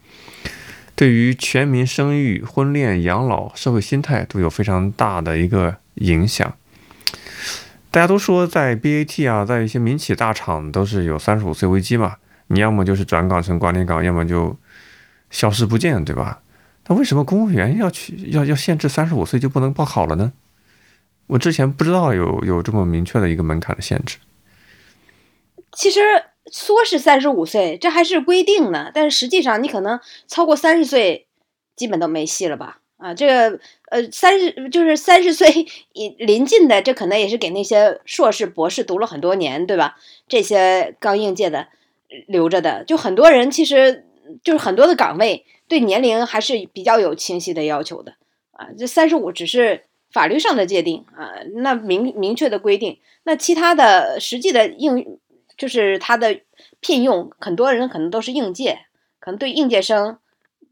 [0.94, 6.54] 对于全民生育、婚恋、养老、社会心态都有非常大的一个影响。
[7.90, 12.16] 大家都说在 BAT 啊，在一些民企大厂都是有三十五岁危机嘛，
[12.48, 14.56] 你要么就是转岗成管理岗，要么就。
[15.30, 16.40] 消失不见，对吧？
[16.86, 20.32] 那为什么公务员要去要要限制三十五岁就不能报考了呢？
[21.28, 24.18] 我之前不知道有有这么明确的一个门槛的限制。
[25.72, 26.00] 其实
[26.50, 28.90] 说是三十五岁，这还是规定呢。
[28.92, 31.26] 但是实际上，你可能超过三十岁，
[31.76, 32.80] 基本都没戏了吧？
[32.96, 33.60] 啊，这个
[33.90, 35.66] 呃，三十就是三十岁
[36.18, 39.96] 临近的，这可能也是给那些硕士、博士读了很多年，对吧？
[40.26, 41.68] 这些刚应届的
[42.26, 44.04] 留着的，就很多人其实。
[44.44, 48.12] 就是很多的岗位对年龄还是比较有清晰的要求的
[48.50, 55.18] 啊，这三十五只是法律上的界定啊，那明明确的规定，那其他的实际的应
[55.56, 56.40] 就是他的
[56.80, 58.80] 聘用，很多人可能都是应届，
[59.20, 60.18] 可能对应届生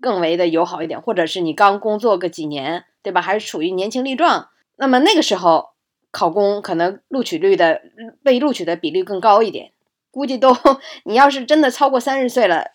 [0.01, 3.21] 更为的友好一点，或者是你刚工作个几年，对吧？
[3.21, 5.71] 还是处于年轻力壮，那么那个时候
[6.11, 7.83] 考公可能录取率的
[8.23, 9.73] 被录取的比例更高一点。
[10.11, 10.57] 估计都
[11.05, 12.71] 你要是真的超过三十岁了，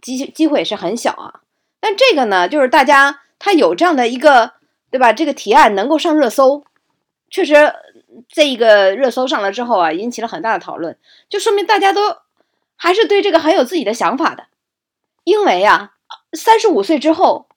[0.00, 1.40] 机机会是很小啊。
[1.80, 4.52] 但这个呢，就是大家他有这样的一个，
[4.94, 5.12] 对吧？
[5.12, 6.62] 这个提案能够上热搜，
[7.28, 7.74] 确实
[8.28, 10.96] 这一个热搜上了之后啊，引起了很大的讨论，
[11.28, 12.00] 就说明大家都
[12.76, 14.44] 还是对这个很有自己的想法的。
[15.24, 15.94] 因为啊，
[16.32, 17.48] 三十五岁之后，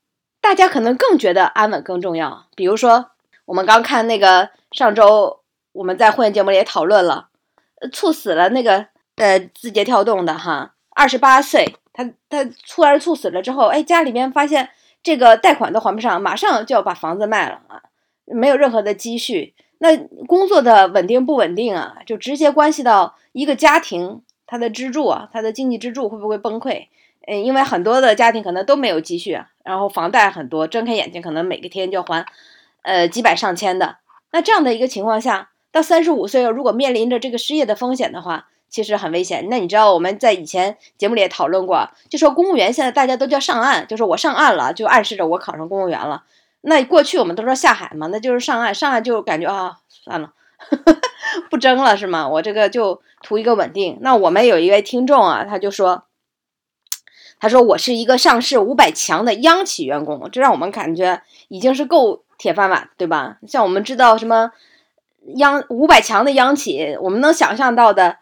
[0.42, 2.48] 大家可能更觉得安稳更重要。
[2.56, 3.12] 比如说，
[3.46, 5.42] 我们刚看那个上周
[5.74, 7.28] 我们在会员节目里也讨论了，
[7.94, 8.88] 猝死了那个。
[9.18, 14.70] 呃，字节跳动的哈，二十八岁，他他突然猝死了之后，哎，家里面发现
[15.08, 17.82] 这个贷款都还不上，马上就要把房子卖了啊，
[18.26, 19.96] 没有任何的积蓄，那
[20.28, 26.88] 工作的稳定不稳定啊，就直接关系到一个家庭他的支柱啊，他的经济支柱会不会崩溃？
[27.26, 32.26] 嗯，因为很多的家庭可能都没有积蓄，然后房贷很多，睁开眼睛可能每个天就要还，
[32.82, 34.00] 呃，几百上千的，
[34.34, 39.48] 那这样的一个情况下，到三十五岁如果面临着这个失业的风险的话，其实很危险。
[39.50, 46.24] 那你知道我们在以前节目里也讨论过，就说公务员现在大家都叫上岸，就说我上岸了，就暗示着我考上公务员了。
[46.62, 50.34] 那过去我们都说下海嘛，那就是上岸，上岸就感觉啊，算了，
[51.50, 52.28] 不争了是吗？
[52.28, 53.98] 我这个就图一个稳定。
[54.02, 56.04] 那我们有一位听众啊，他就说，
[57.40, 63.38] 他说我是一个上市五百强的央企员工，这让我们感觉已经是够铁饭碗，对吧？
[63.48, 64.52] 像我们知道什么
[65.36, 68.18] 央五百强的央企，我们能想象到的。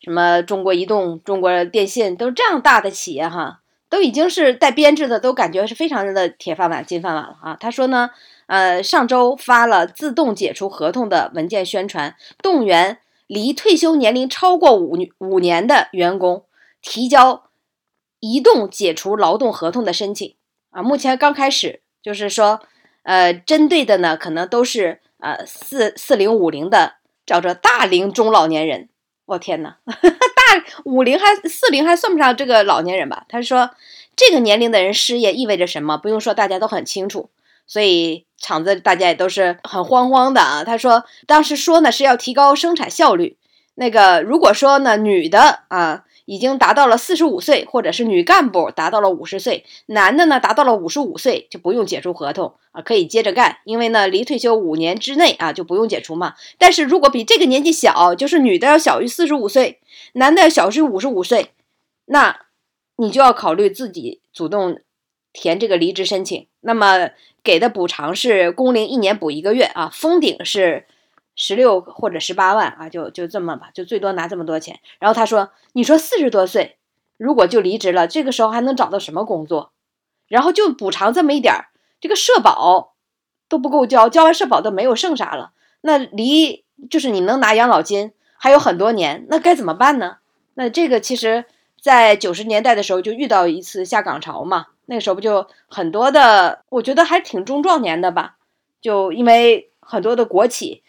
[0.00, 3.60] 什么中国移动、中国电信都是这样大的企业哈，
[3.90, 7.56] 都已经是带编制的，都感觉是非常的铁饭碗、金饭碗了啊。
[7.60, 8.10] 他说呢，
[8.46, 16.44] 呃，上周发了自动解除合同的文件宣传，动员离退休年龄超过五五年的员工
[16.80, 17.44] 提交
[18.20, 20.34] 移动解除劳动合同的申请
[20.70, 20.82] 啊。
[20.82, 22.60] 目前刚开始，就是说，
[23.02, 26.94] 呃，针对的呢，可能都是呃四四零五零的，
[27.26, 28.88] 叫做大龄中老年人。
[29.30, 33.24] 我天哪， 大五零还四零还算不上这个老年人吧？
[33.28, 33.70] 他说，
[34.16, 35.96] 这个年龄的人失业意味着什么？
[35.96, 37.30] 不用说，大家都很清楚。
[37.66, 40.64] 所以厂子大家也都是很慌慌的啊。
[40.64, 43.36] 他说，当时说呢是要提高生产效率。
[43.74, 46.04] 那个如果说呢女的啊。
[46.30, 56.34] 已经达到了四十五岁，或者是女干部达到了五十岁，男的呢达到了五十五岁就不用解除合同啊，可以接着干，因为呢离退休五年之内啊就不用解除嘛。
[56.56, 59.80] 但是如果比这个年纪小，就是女的要小于四十五岁，
[60.12, 61.50] 男的要小于五十五岁，
[62.04, 62.42] 那
[62.98, 64.78] 你就要考虑自己主动
[65.32, 66.46] 填这个离职申请。
[66.60, 67.10] 那么
[67.42, 70.86] 给的补偿是工龄一年补一个月啊，封顶是。
[71.42, 74.78] 十六或者十八万啊，就就这么吧，就最多拿这么多钱。
[74.98, 76.76] 然后他说：“你说四十多岁，
[77.16, 79.72] 如果就离职了，这个时候还能找到什么工作？
[80.28, 82.92] 然后就补偿这么一点儿，这个社保
[83.48, 85.52] 都不够交，交完社保都没有剩啥了。
[85.80, 90.18] 那离就是你能拿养老金还有很多年，那该怎么办呢？
[90.52, 91.46] 那这个其实，
[91.80, 98.36] 在九十年代的时候就遇到一次下岗潮嘛，那个时候不就很多的，我觉得还挺中壮年的吧，
[98.82, 100.82] 就因为很多的国企。”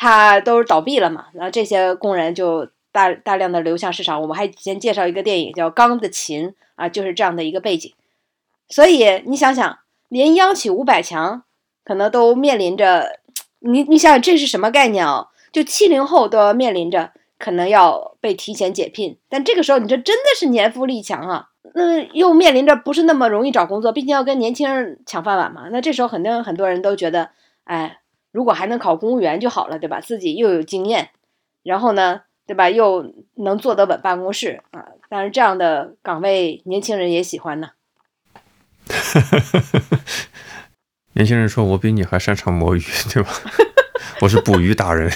[0.00, 4.22] 他都是倒闭了嘛，然后这些工人就大大量的流向市场。
[4.22, 7.92] 我们还先介绍一个电影叫《钢的琴》啊，就是这样的一个背景。
[8.68, 11.42] 所以你想想，连央企五百强
[11.84, 13.18] 可能都面临着，
[13.58, 15.30] 你你想想这是什么概念啊？
[15.50, 25.68] 就七零后都要面临着可能要被提前解聘，但这个时候你这真的是年富力强啊，那又面临着不是那么容易找工作，毕竟要跟年轻人抢饭碗嘛。
[25.72, 27.30] 那这时候肯定很多人都觉得，
[27.64, 27.98] 哎。
[28.30, 30.00] 如果还能考公务员就好了，对吧？
[30.00, 31.10] 自己又有经验，
[31.62, 32.68] 然后呢，对吧？
[32.70, 34.84] 又能坐得稳办公室啊。
[35.08, 37.70] 当然，这样的岗位年轻人也喜欢呢。
[41.14, 43.30] 年轻人说：“我比你还擅长摸鱼，对吧？”
[44.20, 45.10] 我是捕鱼达人。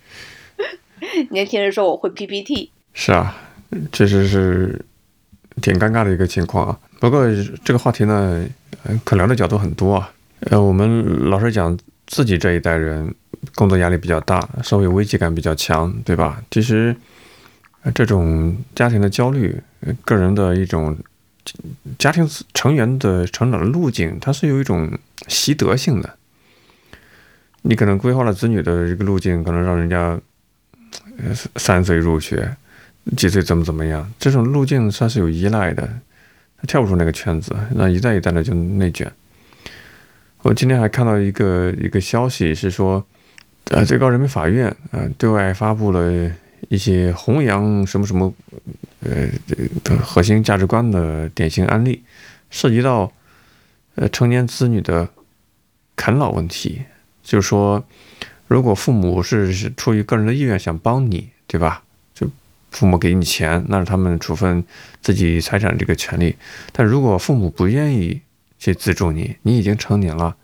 [1.30, 3.34] 年轻人说：“我会 PPT。”是啊，
[3.90, 4.84] 确实是
[5.60, 6.78] 挺尴尬的一个情况啊。
[7.00, 7.24] 不过
[7.64, 8.46] 这个话题呢，
[9.04, 10.12] 可聊的角度很多啊。
[10.50, 11.76] 呃，我们老实讲。
[12.06, 13.14] 自己这一代人
[13.54, 16.42] 工作压力比较大，社会危机感比较强，对吧？
[16.50, 16.94] 其实，
[17.94, 19.60] 这种家庭的焦虑，
[20.04, 20.96] 个人的一种
[21.98, 24.90] 家庭成员的成长的路径，它是有一种
[25.28, 26.18] 习得性的。
[27.62, 30.20] 你可能规划了子女的一个路径，可能让人家
[31.56, 32.56] 三岁入学，
[33.16, 35.88] 几岁怎么怎么样，这种路径它是有依赖的，
[36.58, 39.10] 他跳不出那个圈子，那一代一代的就内卷。
[40.42, 43.04] 我今天还看到一个一个消息，是说，
[43.70, 46.30] 呃，最高人民法院啊对外发布了
[46.68, 48.34] 一些弘扬什么什么，
[49.00, 49.28] 呃，
[50.02, 52.02] 核心价值观的典型案例，
[52.50, 53.12] 涉及到
[53.94, 55.08] 呃成年子女的
[55.94, 56.82] 啃老问题。
[57.22, 57.84] 就是说，
[58.48, 61.84] 如果父母是是出于个人的意愿想帮你，对吧？
[62.12, 62.28] 就
[62.72, 64.64] 父母给你钱，那是他们处分
[65.00, 66.34] 自己财产这个权利。
[66.72, 68.20] 但如果父母不愿意
[68.62, 70.36] 去资助你，你已经成年了，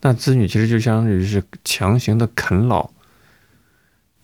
[0.00, 2.90] 那子女其实就相当于是强行的啃老，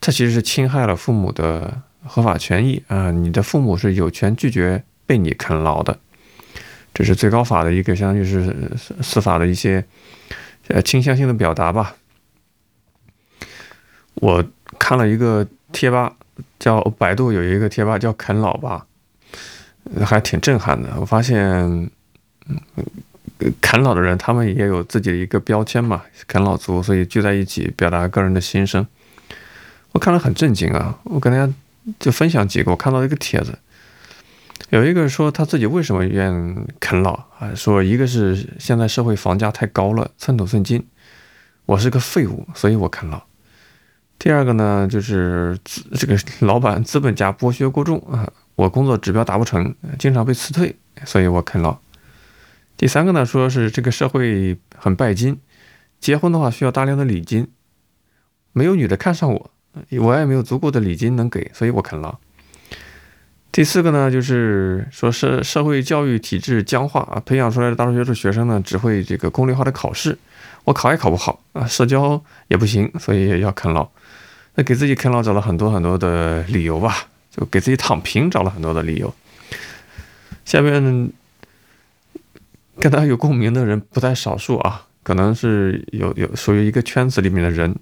[0.01, 3.11] 他其实是侵害了父母的合法权益啊！
[3.11, 5.97] 你的父母是有权拒绝被你啃老的，
[6.93, 8.53] 这是最高法的一个相当于是
[9.01, 9.85] 司法的一些
[10.67, 11.95] 呃倾向性的表达吧。
[14.15, 14.43] 我
[14.77, 16.13] 看了一个贴吧，
[16.59, 18.85] 叫百度有一个贴吧叫“啃老吧”，
[20.05, 20.93] 还挺震撼的。
[20.99, 21.39] 我发现，
[22.47, 22.59] 嗯，
[23.61, 28.85] 啃老的人他们也有自己的一个标签嘛，啃老族，所以聚在一起表达个人的心声。
[29.91, 30.99] 我看了很震惊啊！
[31.05, 31.51] 我跟大家
[31.99, 33.57] 就分享几个，我看到一个帖子，
[34.69, 37.55] 有一个说他自己为什么愿啃老啊？
[37.55, 40.85] 说一个是现在社会房价太高了，寸土寸金，
[41.65, 43.23] 我是个废物，所以我啃老。
[44.19, 50.75] 第二个呢，就是资这个老板资本家剥削过重啊，我工作指标达不成，经常被辞退，
[51.05, 51.79] 所以我啃老。
[52.79, 55.37] 第三个呢，说是这个社会很拜金，
[55.99, 57.49] 结婚的话需要大量的礼金，
[58.53, 59.51] 没有女的看上我，
[59.99, 62.15] 我也没有足够的礼金能给，所以我啃老。
[63.51, 70.17] 第四个呢，就是说是社会教育体制僵化啊，培养出来的大多数学生呢，只会这个功利化的考试，
[70.63, 73.89] 我考也考不好啊，社交也不行，所以要啃老。
[74.55, 79.13] 那给自己啃老找了很多很多的理由吧，就给自己躺平找了很多的理由。
[80.45, 81.11] 下面
[82.79, 87.75] 跟他有共鸣的人不在少数啊，可能是有有属于一个圈子里面的人，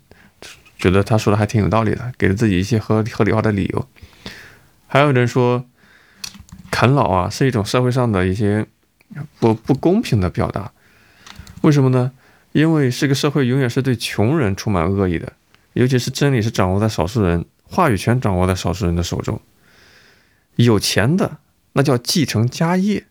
[0.78, 3.88] 觉得他说的还挺有道理的，给了自己一些合合理化的理由。
[4.88, 5.66] 还有人说，
[6.72, 8.66] 啃老啊是一种社会上的一些
[9.40, 10.72] 不不公平的表达，
[11.62, 12.12] 为什么呢？
[12.54, 15.34] 因为这个社会永远是对穷人充满恶意的。
[15.74, 19.40] 尤其是真理是掌握在少数人，话语权掌握在少数人的手中。
[20.56, 21.38] 有钱的
[21.74, 23.06] 那叫继承家业，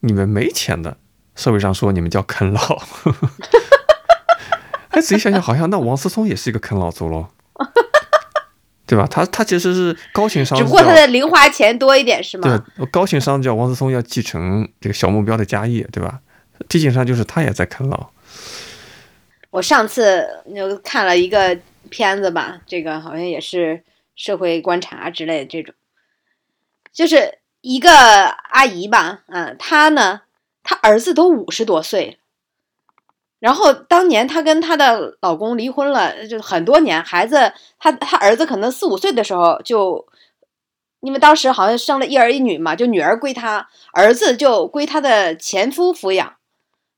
[0.00, 0.96] 你们没钱的，
[1.38, 2.60] 社会上说你们叫啃老。
[4.90, 7.28] 哎，仔细想想，好像那王思聪也是一个啃老族喽，
[8.86, 9.06] 对吧？
[9.08, 12.64] 他他其实是高情商，只不过他的零花钱多一点是吗？
[12.76, 16.20] 对，高情商叫王思聪要继承这个小目标的家业，对吧？
[16.68, 18.08] 低情商就是他也在啃老。
[19.50, 21.56] 我上次就看了一个。
[21.90, 23.82] 片子吧，这个好像也是
[24.14, 25.74] 社会观察之类的这种，
[26.92, 30.20] 就是一个阿姨吧，嗯，她呢，
[30.62, 32.18] 她儿子都五十多岁，
[33.38, 40.06] 然后当年她跟她的老公离婚了，就很多年，孩子，她她儿子可能四五岁的时候就，
[41.00, 46.36] 因为当时好像生了一儿一女嘛，就女儿归她，儿子就归她的前夫抚养，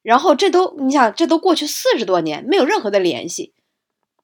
[0.02, 3.52] 然后这都你想，这都过去四十多年，没有任何的联系。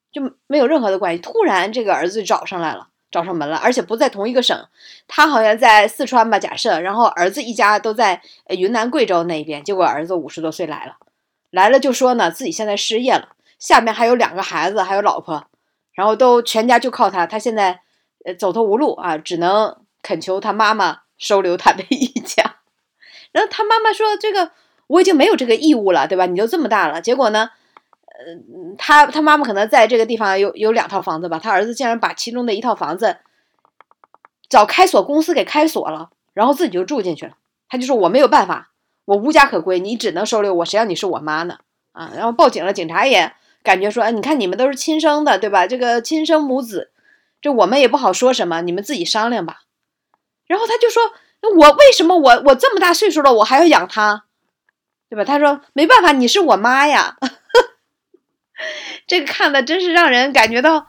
[0.09, 1.21] 就没有任何的关系。
[1.21, 4.67] 突然，这个儿子就找上来了，找上门了，而且不在同一个省。
[5.07, 6.79] 他好像在四川吧，假设。
[6.79, 9.63] 然后儿子一家都在云南、贵州那边。
[9.63, 10.97] 结果儿子五十多岁来了，
[11.49, 15.47] 来了就说呢，自己现在失业了，下面还有两个孩子，还有老婆，
[15.93, 17.25] 然后都全家就靠他。
[17.25, 17.81] 他现在
[18.25, 22.57] 呃走投无路啊，只能恳求他妈妈收留他的一家。
[23.31, 24.51] 然后他妈妈说：“这个
[24.87, 26.25] 我已经没有这个义务了，对吧？
[26.25, 27.51] 你都这么大了。”结果呢？
[28.17, 33.17] 呃，他他妈妈可能在这个地方有有两套房子吧，他儿子竟然把其中的一套房子
[34.49, 37.33] 找开锁公司给开锁了，然后自己就住进去了。
[37.69, 38.71] 他就说我没有办法，
[39.05, 41.59] 我无家可归，你只能收留我，谁让你是我妈呢？
[41.91, 45.67] 啊，然后报警了，警察也感觉说，哎，你看你们都是亲生的，对吧？
[45.67, 46.91] 这个亲生母子，
[47.41, 49.61] 这我们也不好说什么，你们自己商量吧。
[50.47, 51.03] 然后他就说，
[51.41, 54.23] 我为什么我我这么大岁数了，我还要养他，
[55.09, 55.25] 对吧？
[55.25, 57.17] 他说没办法，你是我妈呀。
[59.05, 60.79] 这个看的真是让人感觉到，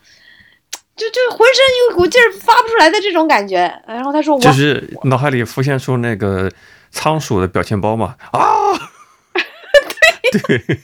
[0.97, 3.83] 就就浑身有股劲儿发不出来的这种感觉。
[3.87, 6.51] 然后他说：“我就是脑海里浮现出那个
[6.91, 8.73] 仓鼠的表情包嘛 啊，
[10.33, 10.79] 对对，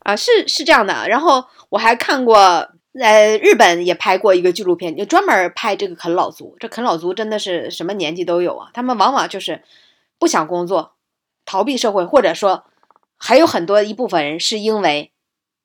[0.00, 1.08] 啊是是这样的。
[1.08, 6.56] 然后我还看过，在日本也拍过一个纪录片，就专门拍这个啃老族。
[6.58, 9.62] 这啃老族真的是什么年纪都有啊，他们往往就是
[10.18, 10.96] 不想工作，
[11.44, 12.64] 逃避社会，或者说。”
[13.18, 15.12] 还有很多一部分人是因为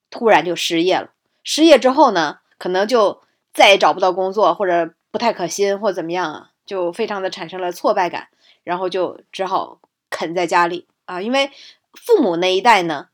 [0.10, 1.12] 突然就失业了，
[1.44, 3.22] 失业之后呢，可能就
[3.54, 8.30] 再也找不到工作，或者不太可心，或怎么样啊，就非常的产生了挫败感，
[8.64, 9.80] 然后就只好
[10.10, 11.22] 啃在家里啊。
[11.22, 11.52] 因为
[11.94, 13.10] 父母那一代呢，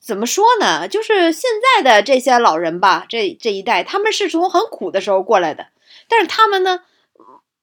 [0.00, 5.68] 怎么说呢，就是现在的这些老人吧，这这一代他们是从很苦的时候过来的，
[6.08, 6.80] 但是他们呢，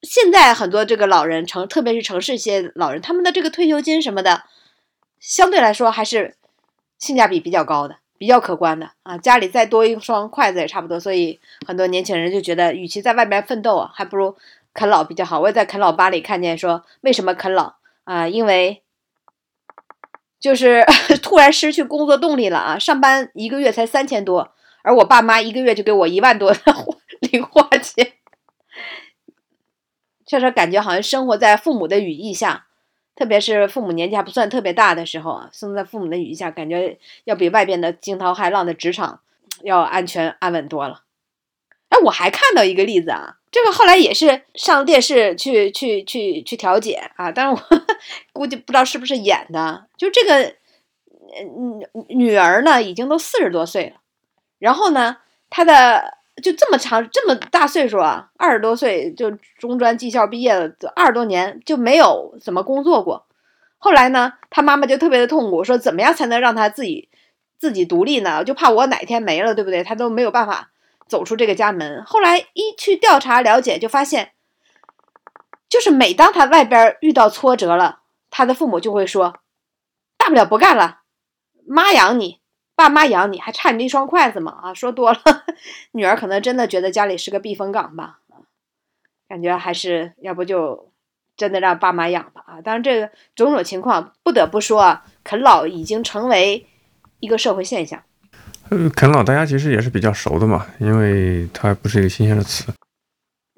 [0.00, 4.44] 现在很多这个老人城，特别是城市一些老人，他们的这个退休金什么的。
[5.22, 6.34] 相对来说还是
[6.98, 9.16] 性价比比较高的，比较可观的啊。
[9.16, 14.36] 家里再多一双筷子也差不多，所以很多年轻人就觉得，与其在外面奋斗啊，还不如
[14.74, 15.38] 啃老比较好。
[15.38, 18.26] 我也在啃老吧里看见说，为什么啃老啊？
[18.26, 18.82] 因为
[20.40, 20.84] 就是
[21.22, 22.76] 突然失去工作动力了啊！
[22.76, 24.52] 上班一个月才三千多，
[24.82, 26.58] 而我爸妈一个月就给我一万多的
[27.20, 28.14] 零花钱。
[30.26, 32.66] 确实感觉好像生活在父母的羽翼下，
[33.14, 39.20] 特别是父母年纪还不算特别大的时候啊，生在父母的羽翼下，感觉要比外边的惊涛骇浪的职场
[39.62, 41.02] 要安全安稳多了。
[41.90, 47.84] 哎，我还看到一个例子啊，这个后来也是上电视去去去去调解啊，但是我
[48.32, 50.54] 估计不知道是不是演的，就这个
[51.38, 53.96] 嗯女儿呢已经都四十多岁了，
[54.58, 55.18] 然后呢
[55.50, 56.21] 她的。
[56.40, 63.26] 就这么长这么大岁数啊，二十多岁就中专技校毕业了，二十多年就没有怎么工作过。
[63.78, 67.10] 后来呢，他妈妈就特别的痛苦，说怎么样才能让他自己
[67.58, 68.44] 自己独立呢？
[68.44, 69.82] 就怕我哪天没了，对不对？
[69.84, 70.70] 他都没有办法
[71.06, 72.04] 走出这个家门。
[72.04, 74.32] 后来一去调查了解，就发现，
[75.68, 79.40] 就是每当他外边遇到挫折了，他的父母就会说
[80.16, 81.00] ：“大不了不干了，
[81.66, 82.40] 妈养你。”
[82.74, 84.58] 爸妈养你还差你一双筷子吗？
[84.62, 85.20] 啊，说多了，
[85.92, 88.18] 女儿可能真的觉得家里是个避风港吧。
[89.28, 90.92] 感觉还是要不就
[91.36, 92.42] 真的让爸妈养吧。
[92.46, 96.66] 啊，当然这个种种情况不得不说啊，啃老已经成为
[97.20, 98.02] 一个社会现象。
[98.70, 102.72] 嗯，啃老大家其实也是比较熟的嘛，因为它不是一个新鲜的词。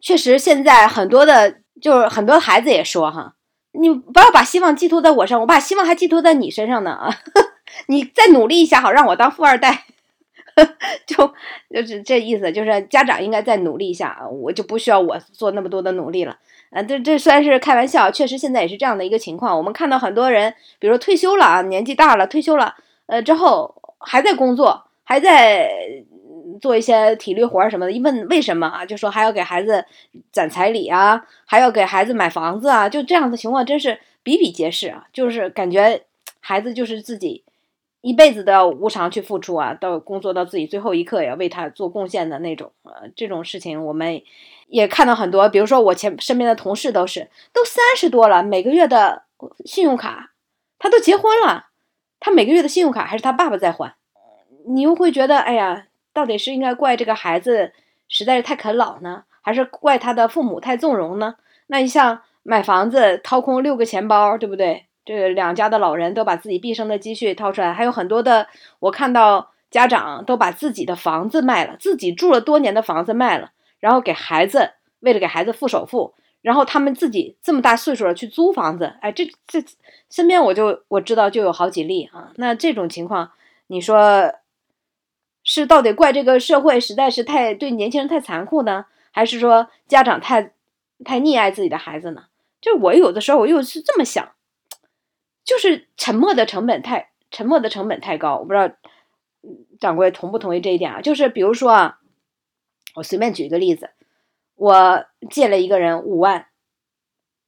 [0.03, 3.35] 确实，现在很多的，就是很多孩子也说哈，
[3.73, 7.11] 你不要把希望寄托在我上，我把希望还寄托在你身上呢啊。
[7.87, 9.85] 你再努力一下，好让我当富二代，
[11.07, 11.35] 就
[11.71, 16.39] 就是这意思，就是家长应该再努力一下啊，我就不需要我做那么多的努力了。
[16.71, 19.57] 啊，这这虽然是开玩笑，确实现在也是这样的一个情况。
[19.57, 22.75] 我们看到很多人，比如说退休了啊，年纪大了退休了，
[23.07, 25.71] 呃，之后还在工作，还在
[26.61, 27.93] 做一些体力活什么的。
[27.93, 29.85] 一问为什么啊，就说还要给孩子
[30.33, 35.07] 攒彩礼啊，还要给孩子买房子啊，就这样的情况真是比比皆是啊。
[35.13, 36.03] 就是感觉
[36.41, 37.44] 孩子就是自己。
[38.05, 44.21] 一辈子都要无偿去付出啊，到工作到自己最后一刻也要为他做贡献的那种，呃，这种事情我们
[44.67, 45.49] 也看到很多。
[45.49, 49.23] 比如说我前身边的同事都是，都三十多了，每个月的
[49.65, 50.33] 信用卡，
[50.79, 51.69] 他都结婚了，
[52.21, 53.97] 他每个月的信用卡还是他爸爸在还。
[54.67, 57.73] 你又会觉得，哎呀，到底是应该怪这个孩子
[58.09, 61.37] 实在是太啃老呢，还是怪他的父母太纵容呢？
[61.69, 64.85] 那你像买房子掏空六个钱包，对不对？
[65.05, 68.49] 这两家的老人都把自己毕生的积蓄掏出来，还有很多的，
[68.79, 73.51] 我看到家长都把自己的房子卖了，自己住了多年的房子卖了，
[73.81, 79.63] 然后给孩子，为了给孩子付首付，然后他们自己这么大岁数了去租房子，哎，这这
[80.09, 82.33] 身边我就我知道就有好几例啊。
[82.37, 83.33] 那这种情况，
[83.67, 84.33] 你说
[85.43, 90.53] 是到底怪这个社会实在是太对年轻人太残酷呢，还是说家长太
[91.05, 92.25] 太溺爱自己的孩子呢？
[92.63, 94.34] 就我有的时候我又是这么想。
[95.45, 98.75] 就是沉默的成本太沉默的成本太高，我不知道
[99.79, 101.01] 掌柜同不同意这一点啊？
[101.01, 101.99] 就是比如说啊，
[102.95, 103.91] 我随便举一个例子，
[104.57, 106.47] 我借了一个人五万，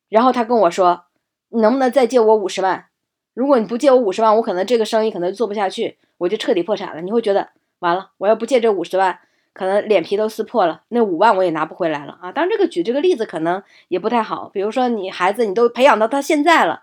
[0.08, 1.04] 然后他跟我说，
[1.48, 2.86] 你能不能再借我五十万？
[3.32, 7.00] 如果你不借我五十万，我可能这个生意可能做不下去，我就彻底破产了。
[7.00, 9.20] 你会觉得完了，我要不借这五十万，
[9.52, 12.32] 可能脸皮都撕破了，那五万我也拿不回来了啊！
[12.32, 14.48] 当然，这个举这个例子可能也不太好。
[14.48, 16.82] 比如说你孩子，你都培养到他现在了。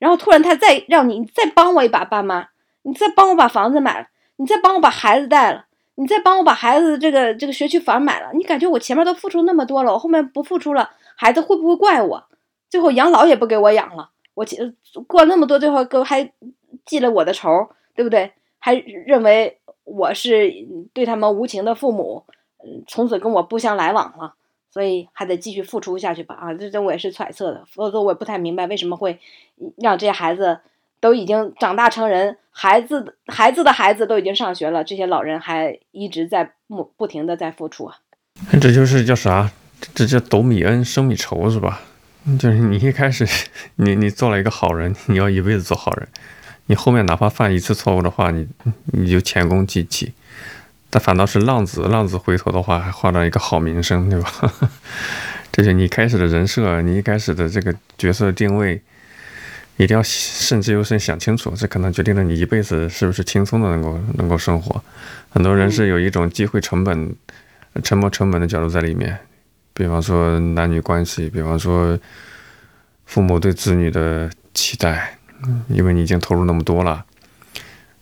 [0.00, 2.48] 然后突然他再让你再帮我一把，爸妈，
[2.82, 8.30] 你再帮我把房子买了，你再帮我把孩子带了，你再帮我把孩子这个这个学区房买了。
[8.32, 12.24] 你感觉我前面都付出那么多了，我后面不付出了，孩子会不会怪我？
[12.68, 14.44] 最后养老也不给我养了，我
[15.06, 16.32] 过了那么多，最后给还
[16.84, 18.32] 记了我的仇，对不对？
[18.58, 20.52] 还认为我是
[20.92, 22.24] 对他们无情的父母，
[22.86, 24.34] 从此跟我不相来往了。
[24.72, 26.54] 所以还得继续付出下去吧啊！
[26.54, 29.18] 这这我也是揣测的，否则我也不太明白为什么会
[29.76, 30.60] 让这些孩子
[31.00, 37.96] 都已经长大成人，孩子孩子的孩子都已经上学了，这些老人还一直在不不停的在付出啊！
[38.60, 39.50] 这就是叫啥？
[39.94, 41.80] 这叫斗米恩，升米仇是吧？
[42.38, 43.26] 就是你一开始
[43.76, 46.06] 你你做了一个好人，你要一辈子做好人，
[46.66, 48.46] 你后面哪怕犯一次错误的话，你
[48.92, 50.12] 你就前功尽弃。
[50.90, 54.32] 但反倒是浪子，浪子回头的话还换了一个好名声，对吧？
[55.52, 58.80] 这就你开始的人设，你一开始的这个角色定位，
[59.76, 64.82] 一定要慎之又慎，想清楚，这可能决定了你一辈子是不是轻松的能够能够生活。
[65.30, 67.14] 很多人是有一种机会成本、
[67.82, 69.16] 沉没成本的角度在里面，
[69.74, 71.98] 比方说男女关系，比方说
[73.06, 75.18] 父母对子女的期待，
[75.68, 77.04] 因为你已经投入那么多了。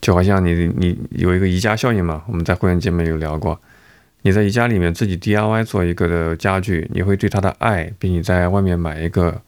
[0.00, 3.60] 就好像你你有一个宜家效应嘛，我们在会员节目有聊过。
[4.22, 9.40] 你在宜家里面自己 DIY 做一个的家具，你会对它的爱比你在外面买一个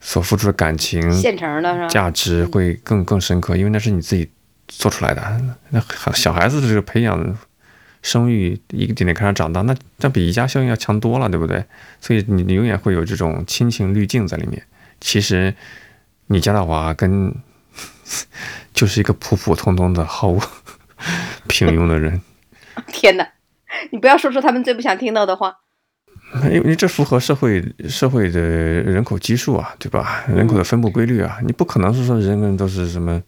[0.00, 1.88] 所付出的感情、现成的是吧？
[1.88, 4.28] 价值会更更深刻，因为那是你自己
[4.66, 5.40] 做出来的。
[5.70, 5.80] 那
[6.12, 7.36] 小孩子的这个培养。
[8.00, 11.62] 生育一个点点开始长大，那这比宜家效应要强多了，对不对？
[12.00, 14.62] 所以你你永远会有这种亲情滤镜在里面。
[15.00, 15.52] 其实
[16.28, 17.34] 你家的娃跟
[18.72, 20.40] 就是一个普普通通的毫无
[21.48, 22.20] 平庸的人。
[22.88, 23.28] 天哪！
[23.90, 25.58] 你不要说出他们最不想听到的话。
[26.52, 30.24] 因为这符合社会社会的人口基数啊，对吧？
[30.28, 33.22] 人口的分布规律啊，你不可能是说人人都是什么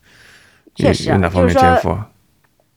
[0.74, 1.96] 确实哪方面天赋。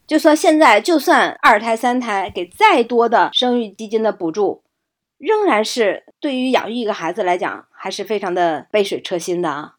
[0.08, 4.64] 就说现在，就算二胎、三胎给再多的生育基金的补助，
[5.18, 9.74] 仍然是对于养育一个孩子来讲，还是非常的杯水车薪的啊。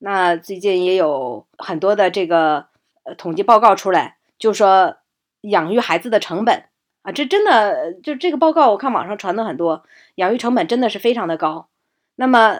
[0.00, 2.66] 那最近也有很多的这个
[3.04, 4.96] 呃统计报告出来，就说
[5.42, 6.64] 养育孩子的成本
[7.02, 9.84] 啊，这真的就这个报告，我看网上传的很多，
[10.16, 11.68] 养育成本真的是非常的高。
[12.16, 12.58] 那么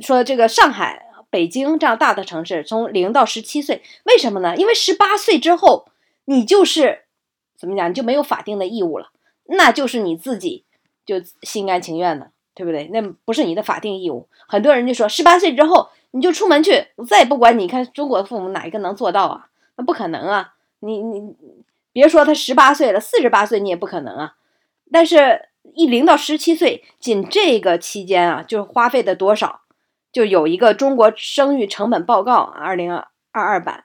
[0.00, 4.56] 说这个上海、北京这样大的城市，从零到十七岁，为什么呢？
[4.56, 5.88] 因为十八岁之后。
[6.28, 7.04] 你就是
[7.56, 9.12] 怎么讲，你就没有法定的义务了，
[9.44, 10.64] 那就是你自己
[11.04, 12.88] 就心甘情愿的，对不对？
[12.88, 14.26] 那不是你的法定义务。
[14.48, 17.68] 很多人就说，十八岁之后你就出门去，我再也不管你。
[17.68, 19.48] 看中国的父母哪一个能做到啊？
[19.76, 20.54] 那不可能啊！
[20.80, 21.34] 你你
[21.92, 24.36] 别说他十八岁了，四十八岁你也不可能啊。
[24.90, 29.60] 但是，一零到十七岁，仅这个期间啊，就花费的多少，
[30.10, 33.84] 就有一个中国生育成本报告二零二二版。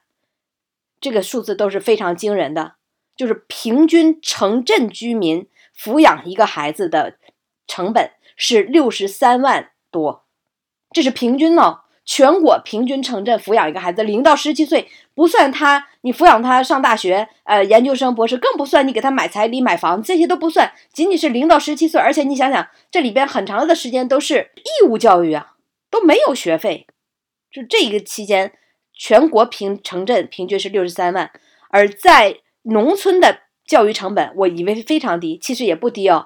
[1.02, 2.76] 这个数字都是非常惊人的，
[3.18, 7.18] 就是平均城镇居民抚养一个孩子的
[7.66, 8.12] 成本
[8.44, 10.26] 是六十三万多，
[10.92, 11.82] 这是平均哦。
[12.04, 22.02] 全国平均城镇抚养一个孩子，零到十七岁不算他，你抚养他上大学、呃研究生、博士，更不算你给他买彩礼、买房，这些都不算，仅仅是零到十七岁。
[22.02, 25.54] 而且你想想，这里边很长的时间都是义务教育啊，
[25.92, 26.88] 都没有学费，
[27.52, 28.54] 就这一个期间。
[28.94, 31.32] 全国平城镇平均是六十三万，
[31.70, 36.26] 而在农村的教育成本，我以为非常低，其实也不低哦，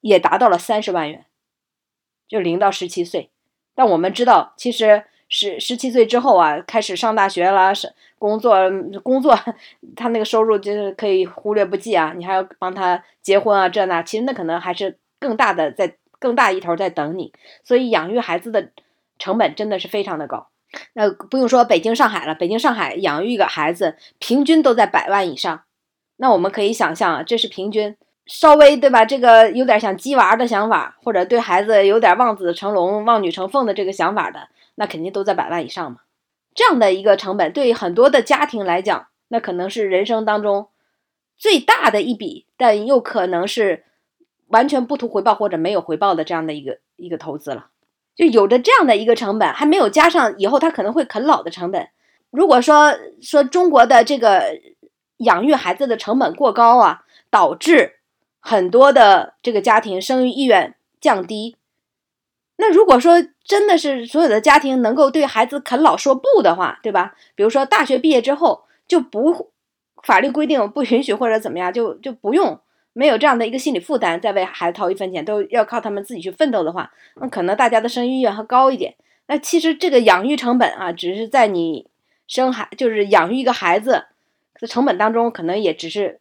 [0.00, 1.26] 也达到了三十万元，
[2.30, 3.28] 就零到十七岁。
[3.74, 8.54] 但我们知道，其实十十七岁之后啊，开始上大学啦，是工作
[9.02, 9.36] 工作，
[9.96, 17.32] 他那个收入就是可以忽略不计啊，你还要帮他结婚啊，这那，其实那可能还是更大的在更大一头在等你，
[17.64, 18.70] 所以养育孩子的
[19.18, 20.48] 成本真的是非常的高。
[20.92, 25.62] 那不用说北京、上海了，北京、上海养育一个孩子平均都在百万以上。
[26.16, 27.96] 那我们可以想象啊，这是平均，
[28.32, 29.04] 稍微对吧？
[29.04, 35.98] 这个有点想鸡娃的想法，或者对孩子有点望子成龙、望女成凤的这个想法的，那肯定都在百万以上嘛。
[36.54, 40.68] 这样的一个成本，对很多的家庭来讲，那可能是人生当中
[41.36, 43.82] 最大的一笔，但又可能是
[44.46, 47.66] 完全不图回报或者没有回报的这样的一个一个投资了。
[48.14, 51.88] 就有着这样的一个成本，还没有加上以后他可能会啃老的成本。
[52.30, 54.60] 如果说说中国的这个
[55.16, 57.99] 养育孩子的成本过高啊，导致
[58.40, 61.56] 很多的这个家庭生育意愿降低。
[62.56, 67.14] 那如果说真的是所有的家庭能够对孩子啃老说不的话，对吧？
[67.34, 69.50] 比如说大学毕业之后就不
[70.02, 72.60] 法律规定不允许或者怎么样，就就不用。
[72.92, 78.96] 没有这样的一个心理负担，再为孩子掏一分钱，都要靠他们自己去奋斗的话，那可能大家的生育意愿还高一点。
[79.28, 81.86] 那其实这个养育成本啊，只是在你
[82.26, 84.06] 生孩，就是养育一个孩子
[84.58, 86.18] 的成本当中，可能也只是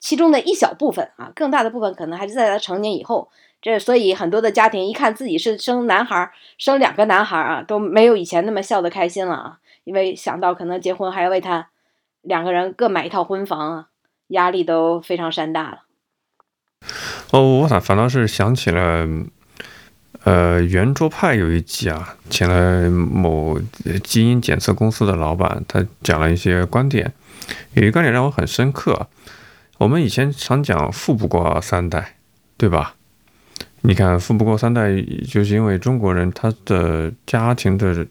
[0.00, 3.30] 其中的一小部分啊，更大的部分可能还是在他成年以后。
[3.62, 11.68] 这所以很多的家庭一看自己是生男孩，生两个男孩啊，都没有以前那么笑得开心了啊，因为想到可能结婚还要为他
[12.22, 13.86] 两个人各买一套婚房啊，
[14.28, 15.80] 压力都非常山大了。
[17.32, 19.06] 哦，我反反倒是想起了，
[20.24, 23.60] 呃，圆桌派有一集啊，请了某
[24.02, 27.12] 基因检测公司的老板，他讲了一些观点，
[27.74, 29.06] 有一个观点让我很深刻。
[29.80, 32.16] 我们以前常讲富不过三代，
[32.58, 32.96] 对吧？
[33.80, 34.90] 你看富不过三代，
[35.26, 38.06] 就是因为中国人他的家庭的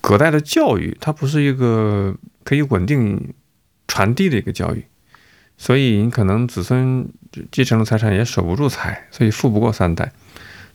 [0.00, 3.34] 隔代的教育，它不是一个可以稳定
[3.86, 4.82] 传递的一个教育。
[5.58, 7.06] 所以你可能子孙
[7.52, 10.10] 继承了财产也守不住财，所以富不过三代。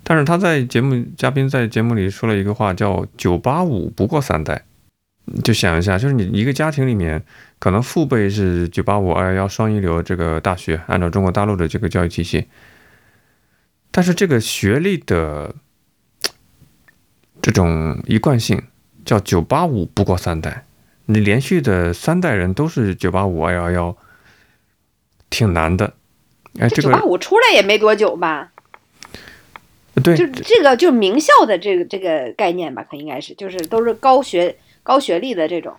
[0.04, 4.64] 但是他在节目嘉宾在节目里说了一个话，叫“九八五不过三代”。
[5.44, 7.24] 就想一下，就是你一个家庭里面，
[7.60, 12.48] 可能父辈是九八五、二幺幺双一流这个大学，按照中国大陆的这个教育体系，
[13.92, 15.54] 但是这个学历的
[17.42, 18.62] 这种一贯性
[19.06, 20.66] 叫“九八五不过三代”。
[21.08, 23.98] 你连续的三代人都是九八五二幺幺，
[25.30, 25.94] 挺难的。
[26.60, 28.52] 哎，这个九八五出来也没多久吧？
[30.04, 34.56] 对，就这个就名校的这个这个概念吧，可应该是就是都是高学
[34.90, 35.76] 高学历的这种。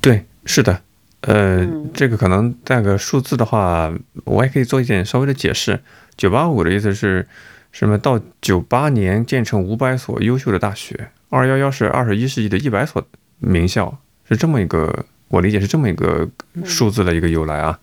[0.00, 0.80] 对，是的。
[1.22, 3.92] 呃，嗯这个可能带个数字的话，
[4.24, 5.80] 我也可以做一点稍微的解释。
[6.16, 7.26] 九八五的意思是
[7.72, 7.98] 什么？
[7.98, 13.04] 到九八年建成五百所优秀的大学，二幺幺是二十一世纪的一百所
[13.40, 13.98] 名校，
[14.28, 16.28] 是这么一个，我理解是这么一个
[16.64, 17.80] 数字的一个由来啊。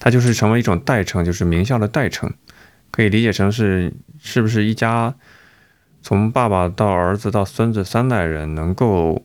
[0.00, 2.28] 它就是成为一种代称，就是名校的代称，
[2.90, 5.14] 可以理解成是是不是一家
[6.02, 9.24] 从爸爸到儿子到孙子三代人能够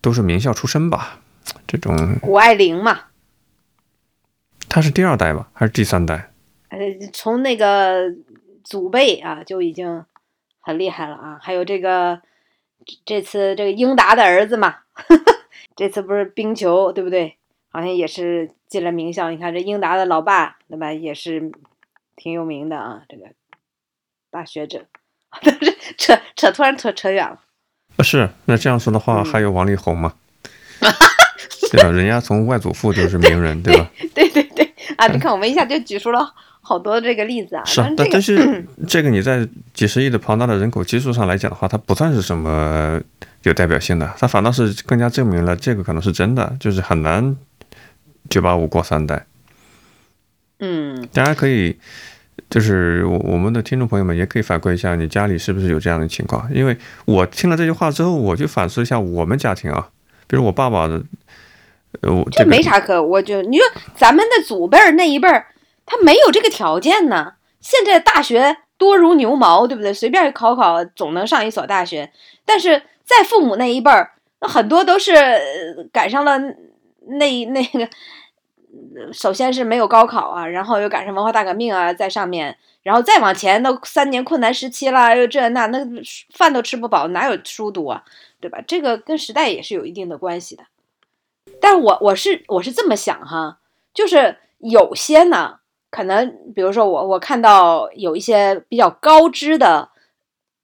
[0.00, 1.20] 都是名校出身吧？
[1.66, 3.06] 这种谷爱凌嘛，
[4.68, 6.30] 他是第二代吧，还是第三代？
[6.68, 6.78] 呃，
[7.12, 8.14] 从那个
[8.62, 10.04] 祖辈啊就已经
[10.60, 11.38] 很厉害了啊。
[11.42, 12.20] 还有这个
[13.04, 14.76] 这次这个英达的儿子嘛，
[15.74, 17.36] 这次不是冰球对不对？
[17.68, 19.30] 好像也是进了名校。
[19.30, 21.52] 你看这英达的老爸对吧，也是
[22.16, 23.26] 挺有名的啊，这个
[24.30, 24.86] 大学者。
[25.96, 27.40] 扯扯，突然扯扯远了。
[28.00, 30.14] 呃，是那这样说的话，嗯还有王力宏嘛？
[31.70, 31.90] 对吧？
[31.90, 33.90] 人家从外祖父就是名人， 对吧？
[34.14, 35.06] 对 对对啊！
[35.08, 36.26] 你看我们一下就举出了
[36.62, 37.64] 好多这个例子啊。
[37.64, 42.98] 是但是这个你在几十亿的庞大的人口基数上来讲的话，它不算是什么
[43.42, 47.36] 有代表性的，它反倒是更加证明了这个可能是真的，就是很难
[48.30, 49.26] 九八五过三代。
[50.62, 51.78] 嗯大家可以，
[52.50, 56.46] 就是我我们的听众朋友们也可以反馈一下，你家里是不是有这样的情况？
[56.52, 59.88] 因为我听了这句话之后，我就反思一下我们家庭啊，
[60.26, 61.00] 比如我爸爸的，
[62.02, 65.46] 呃，我这没啥可，我就你说咱们的祖辈儿那一辈儿，
[65.86, 67.34] 他没有这个条件呢。
[67.60, 69.94] 现在大学多如牛毛，对不对？
[69.94, 72.10] 随便考考总能上一所大学。
[72.44, 75.12] 但是在父母那一辈儿，那很多都是
[75.92, 77.88] 赶上了那那个，
[79.12, 85.78] 首先是没有高考啊，然后又赶上文化大革命啊，在上面，然后再往前都三年困难时期啦，又这那那
[86.34, 88.04] 饭都吃不饱，哪有书读啊？
[88.40, 88.62] 对吧？
[88.66, 90.64] 这个跟时代也是有一定的关系的。
[91.60, 93.58] 但我我是我是这么想哈，
[93.92, 95.58] 就是有些呢，
[95.90, 99.90] 可能比如说我我看到有一些比较高知的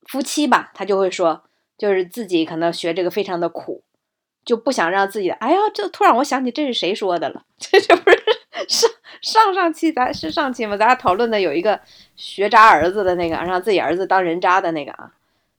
[0.06, 1.42] 夫妻吧，他就会说，
[1.76, 3.82] 就是自己可能学这个非常的苦，
[4.46, 8.18] 就不想让自己的，哎呀，这突然我想起这是谁说的了， 这这不是
[8.66, 8.90] 上
[9.20, 10.74] 上上期咱是上期吗？
[10.74, 11.78] 咱俩讨论的有一个
[12.16, 15.12] 学渣儿子的那个，让自己儿子当人渣的那个啊，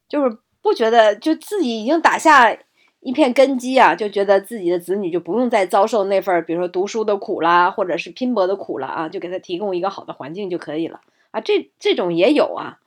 [0.09, 2.57] 就是不觉得就自己已经打下。
[3.01, 10.99] 一片根基啊，就觉得自己的子女就不用再遭受那份，比如说读书的苦啦，或者是拼搏的苦了啊，就给他提供一个好的环境就可以了
[11.31, 11.39] 啊。
[11.39, 12.79] 这这种也有啊，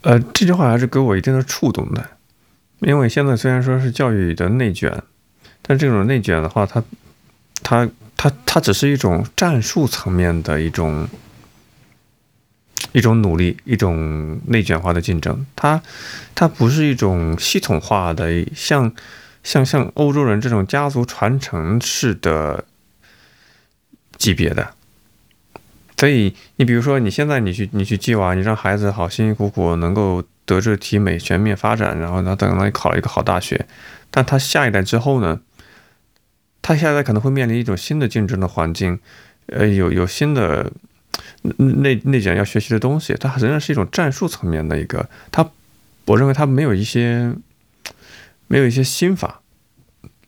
[0.00, 2.02] 呃，这句话还是给我一定的触动的，
[2.82, 5.02] 因为现在虽然说是教育的内卷，
[5.62, 6.82] 但这种内卷的话，它
[7.62, 11.08] 它它它只是一种战术层面的一种
[12.92, 15.80] 一种努力，一种内卷化的竞争，它
[16.34, 18.92] 它不是一种系统化的，像
[19.42, 22.64] 像像欧洲人这种家族传承式的
[24.16, 24.74] 级别的。
[25.96, 33.66] 所以，你比如说，你现在你去你去鸡娃，你让孩子好辛辛苦苦能够德智体美全面发展，然后呢，等到你考了一个好大学，
[34.10, 35.40] 但他下一代之后呢，
[36.60, 38.98] 他下一代可能会面临一种新的竞争的环境，
[39.46, 40.72] 呃，有有新的
[41.56, 45.48] 内内卷要学习的东西，它仍然是一种战术层面的一个，它
[46.06, 47.34] 我认为它没有一些
[48.48, 49.40] 没有一些心法，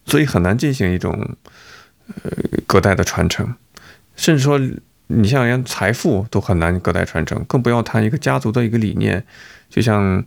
[0.06, 1.36] 所以很难进行一种
[2.22, 2.30] 呃
[2.66, 3.54] 隔代的传承，
[4.16, 4.60] 甚至说。
[5.08, 9.24] 你像连财富都很难隔代传承，更不要谈一个家族的一个理念。
[9.68, 10.24] 就像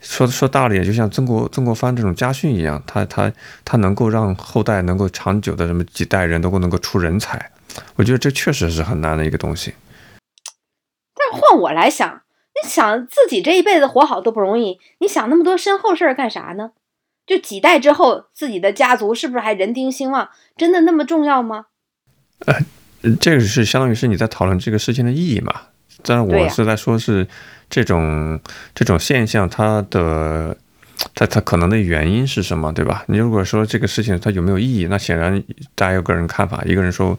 [0.00, 3.30] 说说大了点，就像曾国曾国藩这种家训一样，他他
[3.64, 7.50] 他能够让后代能够长久的这么几代人都够能够出人才。
[7.96, 9.74] 我觉得这确实是很难的一个东西。
[11.14, 12.22] 但是换我来想，
[12.62, 16.70] 你想自己这一辈子活好都不容易，你想那么多身后事儿干啥呢？
[17.26, 20.30] 就几代之后，自己的家族是不是还人丁兴旺？
[20.56, 21.66] 真的那么重要吗？
[22.46, 22.54] 呃。
[23.20, 25.52] 这个是相当于是你在讨论这个事情的意义嘛？
[26.02, 27.26] 但是，我是在说是
[27.70, 28.40] 这种、啊、
[28.74, 30.56] 这种现象它的
[31.14, 33.04] 它它可能的原因是什么，对吧？
[33.08, 35.42] 你如果说这个事情它有没有意义，那显然
[35.74, 36.62] 大家有个人看法。
[36.66, 37.18] 一个人说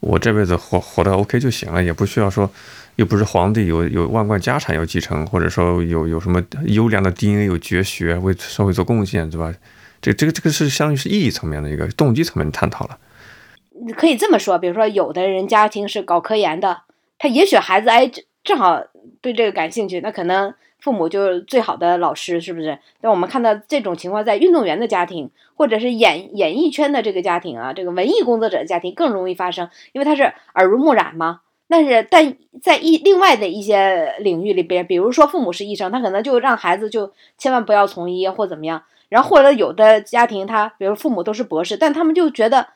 [0.00, 2.50] 我这辈子活活得 OK 就行了，也不需要说
[2.96, 9.54] 又不是皇帝有有万贯家产要继承，或者说有有什么优良的 DNA 有绝学为社会做贡献，对吧？
[10.02, 12.98] 这这个这个是相当于是意义层面的一个动机层面的探讨了。
[13.96, 16.82] 可以这么说，比如说，有的人家庭是搞科研的，
[17.18, 18.10] 他也许孩子哎
[18.42, 18.82] 正好
[19.20, 22.78] 对这个感兴趣，那可能父母就是最好的老师，是不是？
[23.00, 31.40] 那我们看到这种情况，在运动员的家庭，或者是演演艺圈的这个家庭啊，这个文艺工作者的家庭更容易发生，因为他是耳濡目染嘛。
[31.70, 38.82] 但是，但在一另外的一些领域里边，比如说父母是医生，他可能就让孩子就千万不要从医或怎么样。
[39.10, 42.68] 然后或者有的家庭，他比如父母都是博士，但他们就觉得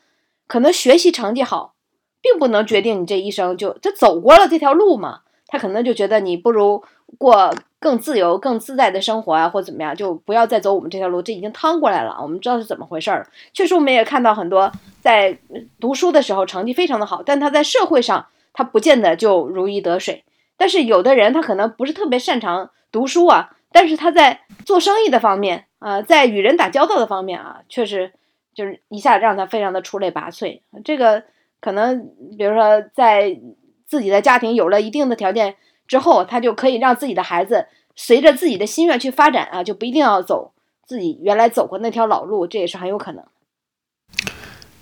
[0.52, 1.72] 可能学习成绩好，
[2.20, 5.20] 并不能决定你这一生就他走过了这条路嘛。
[5.46, 6.82] 他可能就觉得你不如
[7.16, 11.22] 过更自由、更自在的生活啊，或怎么样，就不要再走我们这条路。
[11.22, 13.26] 这已经趟过来了，我们知道是怎么回事儿。
[13.54, 15.38] 确实，我们也看到很多在
[15.80, 18.26] 读书的时候成绩非常的好，但他在社会上。
[18.54, 20.24] 他不见得就如鱼得水，
[20.58, 28.12] 但是有的人他可能不是特别擅长读书啊，但是他在做生意的方面啊，在与人打交道的方面啊，确实
[28.54, 30.60] 就是一下让他非常的出类拔萃。
[30.84, 31.22] 这个
[31.60, 33.40] 可能比如说在
[33.86, 40.52] 自己的家庭有了一定的条件之后，他就可以让自己的孩子随着自己的心愿去发展啊，就不一定要走
[40.84, 43.24] 自己原来走过那条老路，这也是很有可能。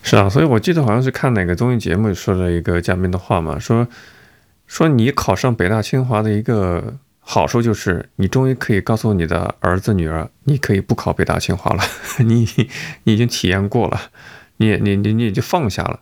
[0.02, 3.86] 是啊，所以我记得好像是看哪个综艺节目说的一个嘉宾的话嘛，说
[4.66, 11.82] 说你考上北大清华的一个好处就是，你终于可以告诉你的儿子女儿，你可以不考北大清华了，
[12.24, 12.48] 你
[13.04, 14.00] 你已经体验过了，
[14.56, 16.00] 你你你你就放下了。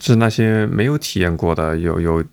[0.00, 2.24] 是那些没有体验过的，有有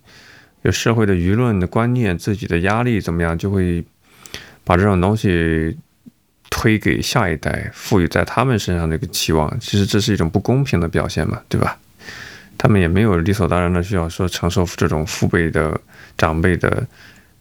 [0.62, 3.84] 有社会的舆论的观念，自己的压力怎么样，就会
[4.64, 5.76] 把这种东西。
[6.50, 11.78] 推给下一代，赋予在他们身上的一个期望，其实这是一种不公平的表现嘛，对吧？
[12.56, 15.78] 他们也没有理所当然的需要说承受这种父辈的、
[16.16, 16.84] 长辈的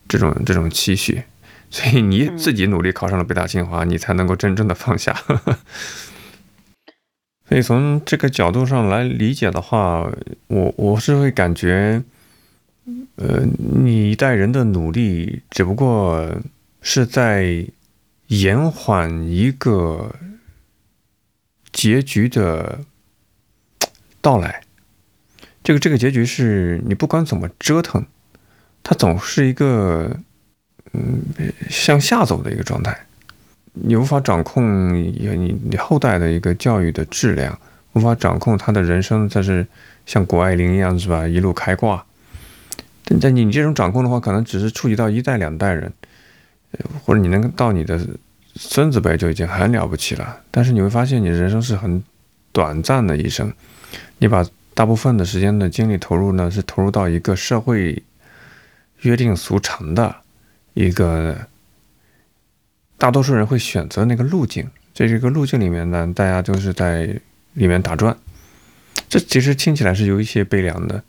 [0.07, 1.23] 这种这种期许，
[1.69, 5.15] 所以你自己努力考上了北大清华，你才能够真正的放下。
[7.47, 10.11] 所以从这个角度上来理解的话，
[10.47, 12.03] 我我是会感觉，
[13.15, 16.39] 呃，你一代人的努力只不过
[16.81, 17.67] 是在。
[18.29, 20.13] 延缓一个
[21.71, 22.81] 结局的
[24.19, 24.63] 到来，
[25.63, 28.05] 这个这个结局是你不管怎么折腾，
[28.89, 30.09] 它总是一个
[30.93, 31.19] 嗯
[31.69, 32.97] 向下走的一个状态。
[33.73, 37.59] 你无法掌控你你后代的一个教育的质量，
[37.91, 39.67] 无法掌控他的人生，他是
[40.05, 41.27] 像谷爱凌一样是吧？
[41.27, 42.01] 一路开挂。
[43.03, 45.91] 但在你这种掌控的话，可能只是触及到一代两代人。
[47.03, 47.99] 或者你能到你的
[48.55, 52.01] 孙子辈就已经很了不起了，但是你会发现你人生是很
[52.53, 53.51] 短暂的一生，
[54.19, 58.01] 你把大部分的时间的精力投入呢，是投入到一个社会
[59.01, 60.15] 约定俗成的
[60.73, 61.47] 一个
[62.97, 67.19] 大多数人会选择那个路径，在这个路径里面呢，大家都是在
[67.53, 68.17] 里面打转，
[69.07, 71.03] 这其实听起来是有一些悲凉的。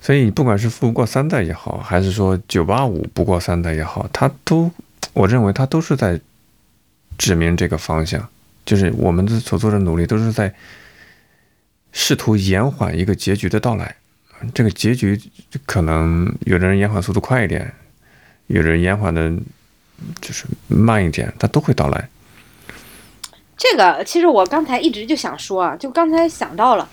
[0.00, 4.70] 所以，不管是富不过三代也好，还是说九八五不过三代也好，它都，
[5.12, 6.20] 我认为它都是在
[7.18, 8.28] 指明这个方向，
[8.64, 10.54] 就是我们的所做的努力都是在
[11.92, 13.96] 试图延缓一个结局的到来。
[14.54, 15.20] 这个结局
[15.64, 17.74] 可能有的人延缓速度快一点，
[18.46, 19.30] 有的人延缓的
[20.20, 22.08] 就是慢一点，它都会到来。
[23.56, 26.88] 这个其实我刚才一直就想说啊，就刚才想到了，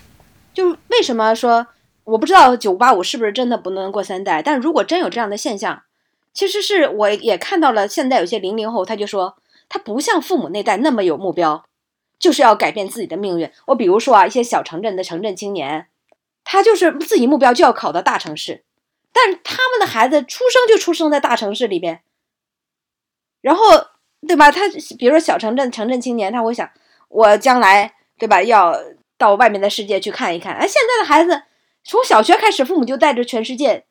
[0.52, 1.66] 就为什么说。
[2.04, 5.84] 我不知道九八五是不是真的不能过三代，但如果真有这样的现象，
[6.34, 7.88] 其实是我也看到了。
[7.88, 9.38] 现在有些零零后，他就说
[9.70, 11.64] 他不像父母那代那么有目标，
[12.18, 13.50] 就是要改变自己的命运。
[13.68, 15.86] 我比如说啊，一些小城镇的城镇青年，
[16.44, 18.64] 他就是自己目标就要考到大城市，
[19.12, 22.02] 但是他们的孩子出生就出生在大城市里边，
[23.40, 23.64] 然后
[24.28, 24.52] 对吧？
[24.52, 24.68] 他
[24.98, 26.70] 比如说小城镇城镇青年，他会想
[27.08, 28.78] 我将来对吧要
[29.16, 30.54] 到外面的世界去看一看。
[30.54, 31.42] 哎，现在的孩子。
[31.86, 33.84] 从小学开始，父母就带着全世界，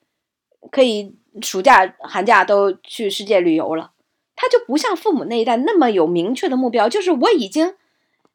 [0.72, 3.92] 可以暑假、寒假都去世界旅游了。
[4.36, 7.76] 他就不像父母那一代那么有明确的目标，就是我已经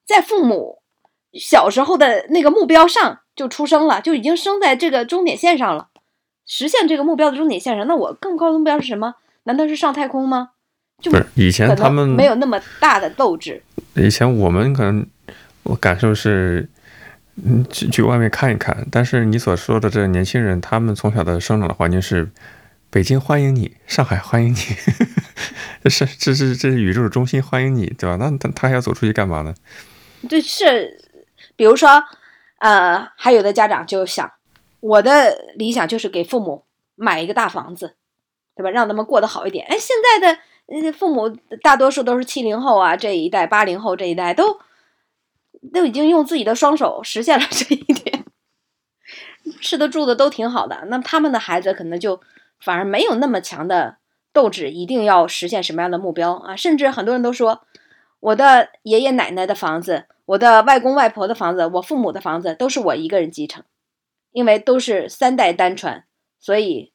[0.06, 0.80] 在父母
[1.32, 5.88] 小时候的那个目标上就出生了，就已经生在这个终点线上了，
[6.46, 7.86] 实现这个目标的终点线上。
[7.86, 9.14] 那我更高的目标是什么？
[9.44, 10.50] 难道是上太空吗？
[11.04, 13.62] 不是以前他们没有那么大的斗志。
[13.94, 15.06] 以前我们可能
[15.62, 16.68] 我感受是。
[17.40, 18.84] 嗯，去去外面看一看。
[18.90, 22.28] 但是你所说的这年轻人，他们从小的生长的环境是
[22.90, 24.56] 北京欢迎你，上海欢迎你，
[25.84, 28.16] 这是这是这是宇宙的中心欢迎你，对吧？
[28.16, 29.54] 那他他还要走出去干嘛呢？
[30.28, 30.98] 对，是，
[31.58, 32.04] 比如说，
[32.60, 34.32] 呃，还有的家长就想，
[34.80, 37.96] 我的理想就是给父母买一个大房子，
[38.56, 38.70] 对吧？
[38.70, 39.66] 让他们过得好一点。
[39.68, 40.38] 哎，现在
[40.80, 41.28] 的父母
[41.60, 44.60] 大多数都是七零后啊，这一代八零后这一代都。
[45.72, 48.24] 都已经用自己的双手实现了这一点，
[49.60, 52.20] 吃的住的都挺好的，那他们的孩子可能就
[52.60, 53.96] 反而没有那么强的
[54.32, 56.54] 斗志一定要实现什么样的目标啊？
[56.54, 57.62] 甚至很多人都说，
[58.20, 63.64] 我的爷爷奶奶的房子、我的外公外婆的房子、我父母的房子都是我一个人继承，
[64.30, 66.04] 因为都是三代单传，
[66.38, 66.92] 所以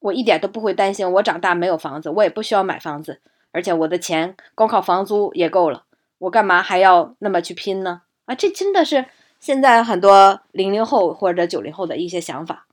[0.00, 3.20] 我一点都不会担心我长大没有房子，我也不需要买房子，
[3.52, 5.84] 而且我的钱光靠房租也够了，
[6.18, 8.02] 我干嘛还要那么去拼呢？
[8.24, 9.06] 啊，这真的是
[9.38, 12.64] 现在很多零零后或者九零后的一些想法。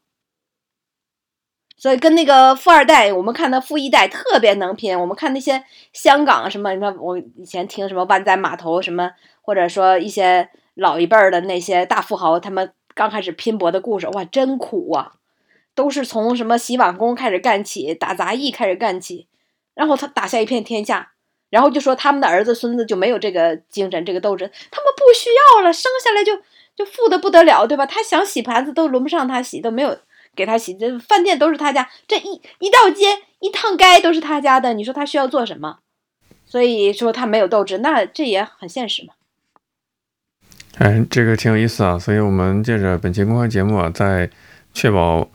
[1.78, 4.98] 所以跟那个富二代，我们看的富一代特别能拼。
[4.98, 9.12] 我们看那些香港什么，你看我以前听什么湾仔码头什么，
[9.46, 15.14] 或者说一些老一辈儿的那些大富豪，他们刚开始拼搏的故事，哇，真苦啊！
[15.76, 19.28] 都是从什么洗碗工开始干起，打杂役开始干起，
[19.76, 21.12] 然后他打下一片天下，
[21.50, 26.36] 然后就说他们的儿子孙子就没有这个精神、这个斗志，他们不需要了，生下来就
[26.76, 27.86] 就富的不得了，对吧？
[27.86, 29.98] 他想洗盘子都轮不上他洗，都没有。
[30.36, 35.80] 给他洗，这饭店都是他家，这一一道街一趟街都是他家的，你说他需要做什么？
[36.46, 39.14] 所以说他没有斗志，那这也很现实嘛。
[40.78, 44.30] 哎，这个挺有意思啊，所以我们借着本期公开节目啊，在
[44.74, 45.30] 确保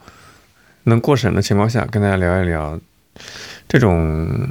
[0.85, 2.79] 能过审的情况下，跟大家聊一聊
[3.69, 4.49] 这种。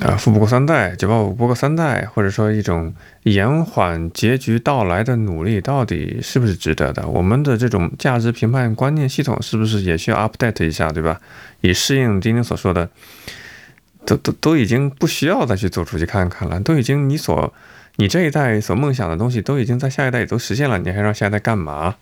[0.00, 2.92] 啊，富不过三代，九八五不过三代，或者说一种
[3.24, 7.06] 延缓结局到来的努力，到底是不是值得的？
[7.06, 11.20] 我们的这种价值评判观念系统是不是也需要 update 一下，对吧？
[11.60, 12.88] 以适应今天所说的，
[14.04, 17.52] 都都都已经不需要再去走出去看看了，都已经你所
[18.02, 21.94] 你这一代所梦想的东西都已经在下一代也都实现了，你还让下一代干嘛？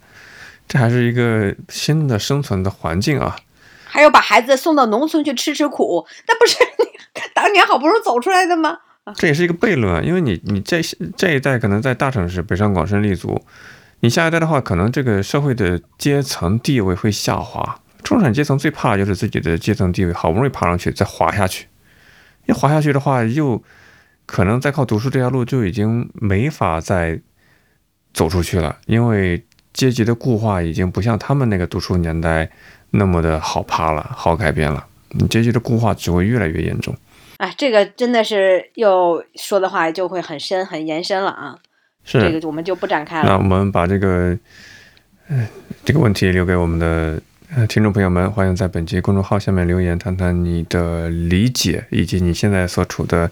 [0.66, 3.36] 这还是一个新的生存的环境啊！
[3.84, 6.56] 还要把孩子送到农村去吃吃苦，那不是？
[7.34, 8.78] 当年好不容易走出来的吗？
[9.14, 10.80] 这也是一个悖论啊，因为你你这
[11.18, 13.38] 这一代可能在大城市北上广深立足，
[14.00, 17.78] 你下一代的话，可能这个社会的阶层地位会下滑。
[18.02, 21.66] 中产阶层最怕的就是自己的阶层地位好不容易爬上去再滑下去，
[22.46, 23.62] 一滑下去的话，又
[24.30, 27.20] 可能再靠读书这条路就已经没法再
[28.14, 32.48] 走出去了，因为阶级的固化已经不像他们那个读书年代
[32.90, 34.86] 那么的好爬了，好改变了。
[35.08, 36.96] 你阶级的固化只会越来越严重。
[37.38, 41.58] 哎，这个真的是又说的话就会很深很延伸了啊！
[42.04, 43.28] 是这个我们就不展开了。
[43.28, 44.38] 那我们把这个，
[45.28, 45.44] 嗯，
[45.84, 47.20] 这个问题留给我们的
[47.56, 53.28] 呃听众朋友们，欢迎在本期公众号下面留言，谈谈你的理解以及你现在所处的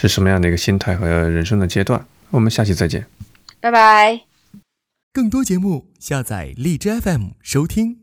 [0.00, 2.06] 是什么样的一个心态和人生的阶段。
[2.30, 3.04] 我们下期再见，
[3.60, 4.22] 拜拜。
[5.12, 8.00] 更多节目下载荔枝 FM 收听。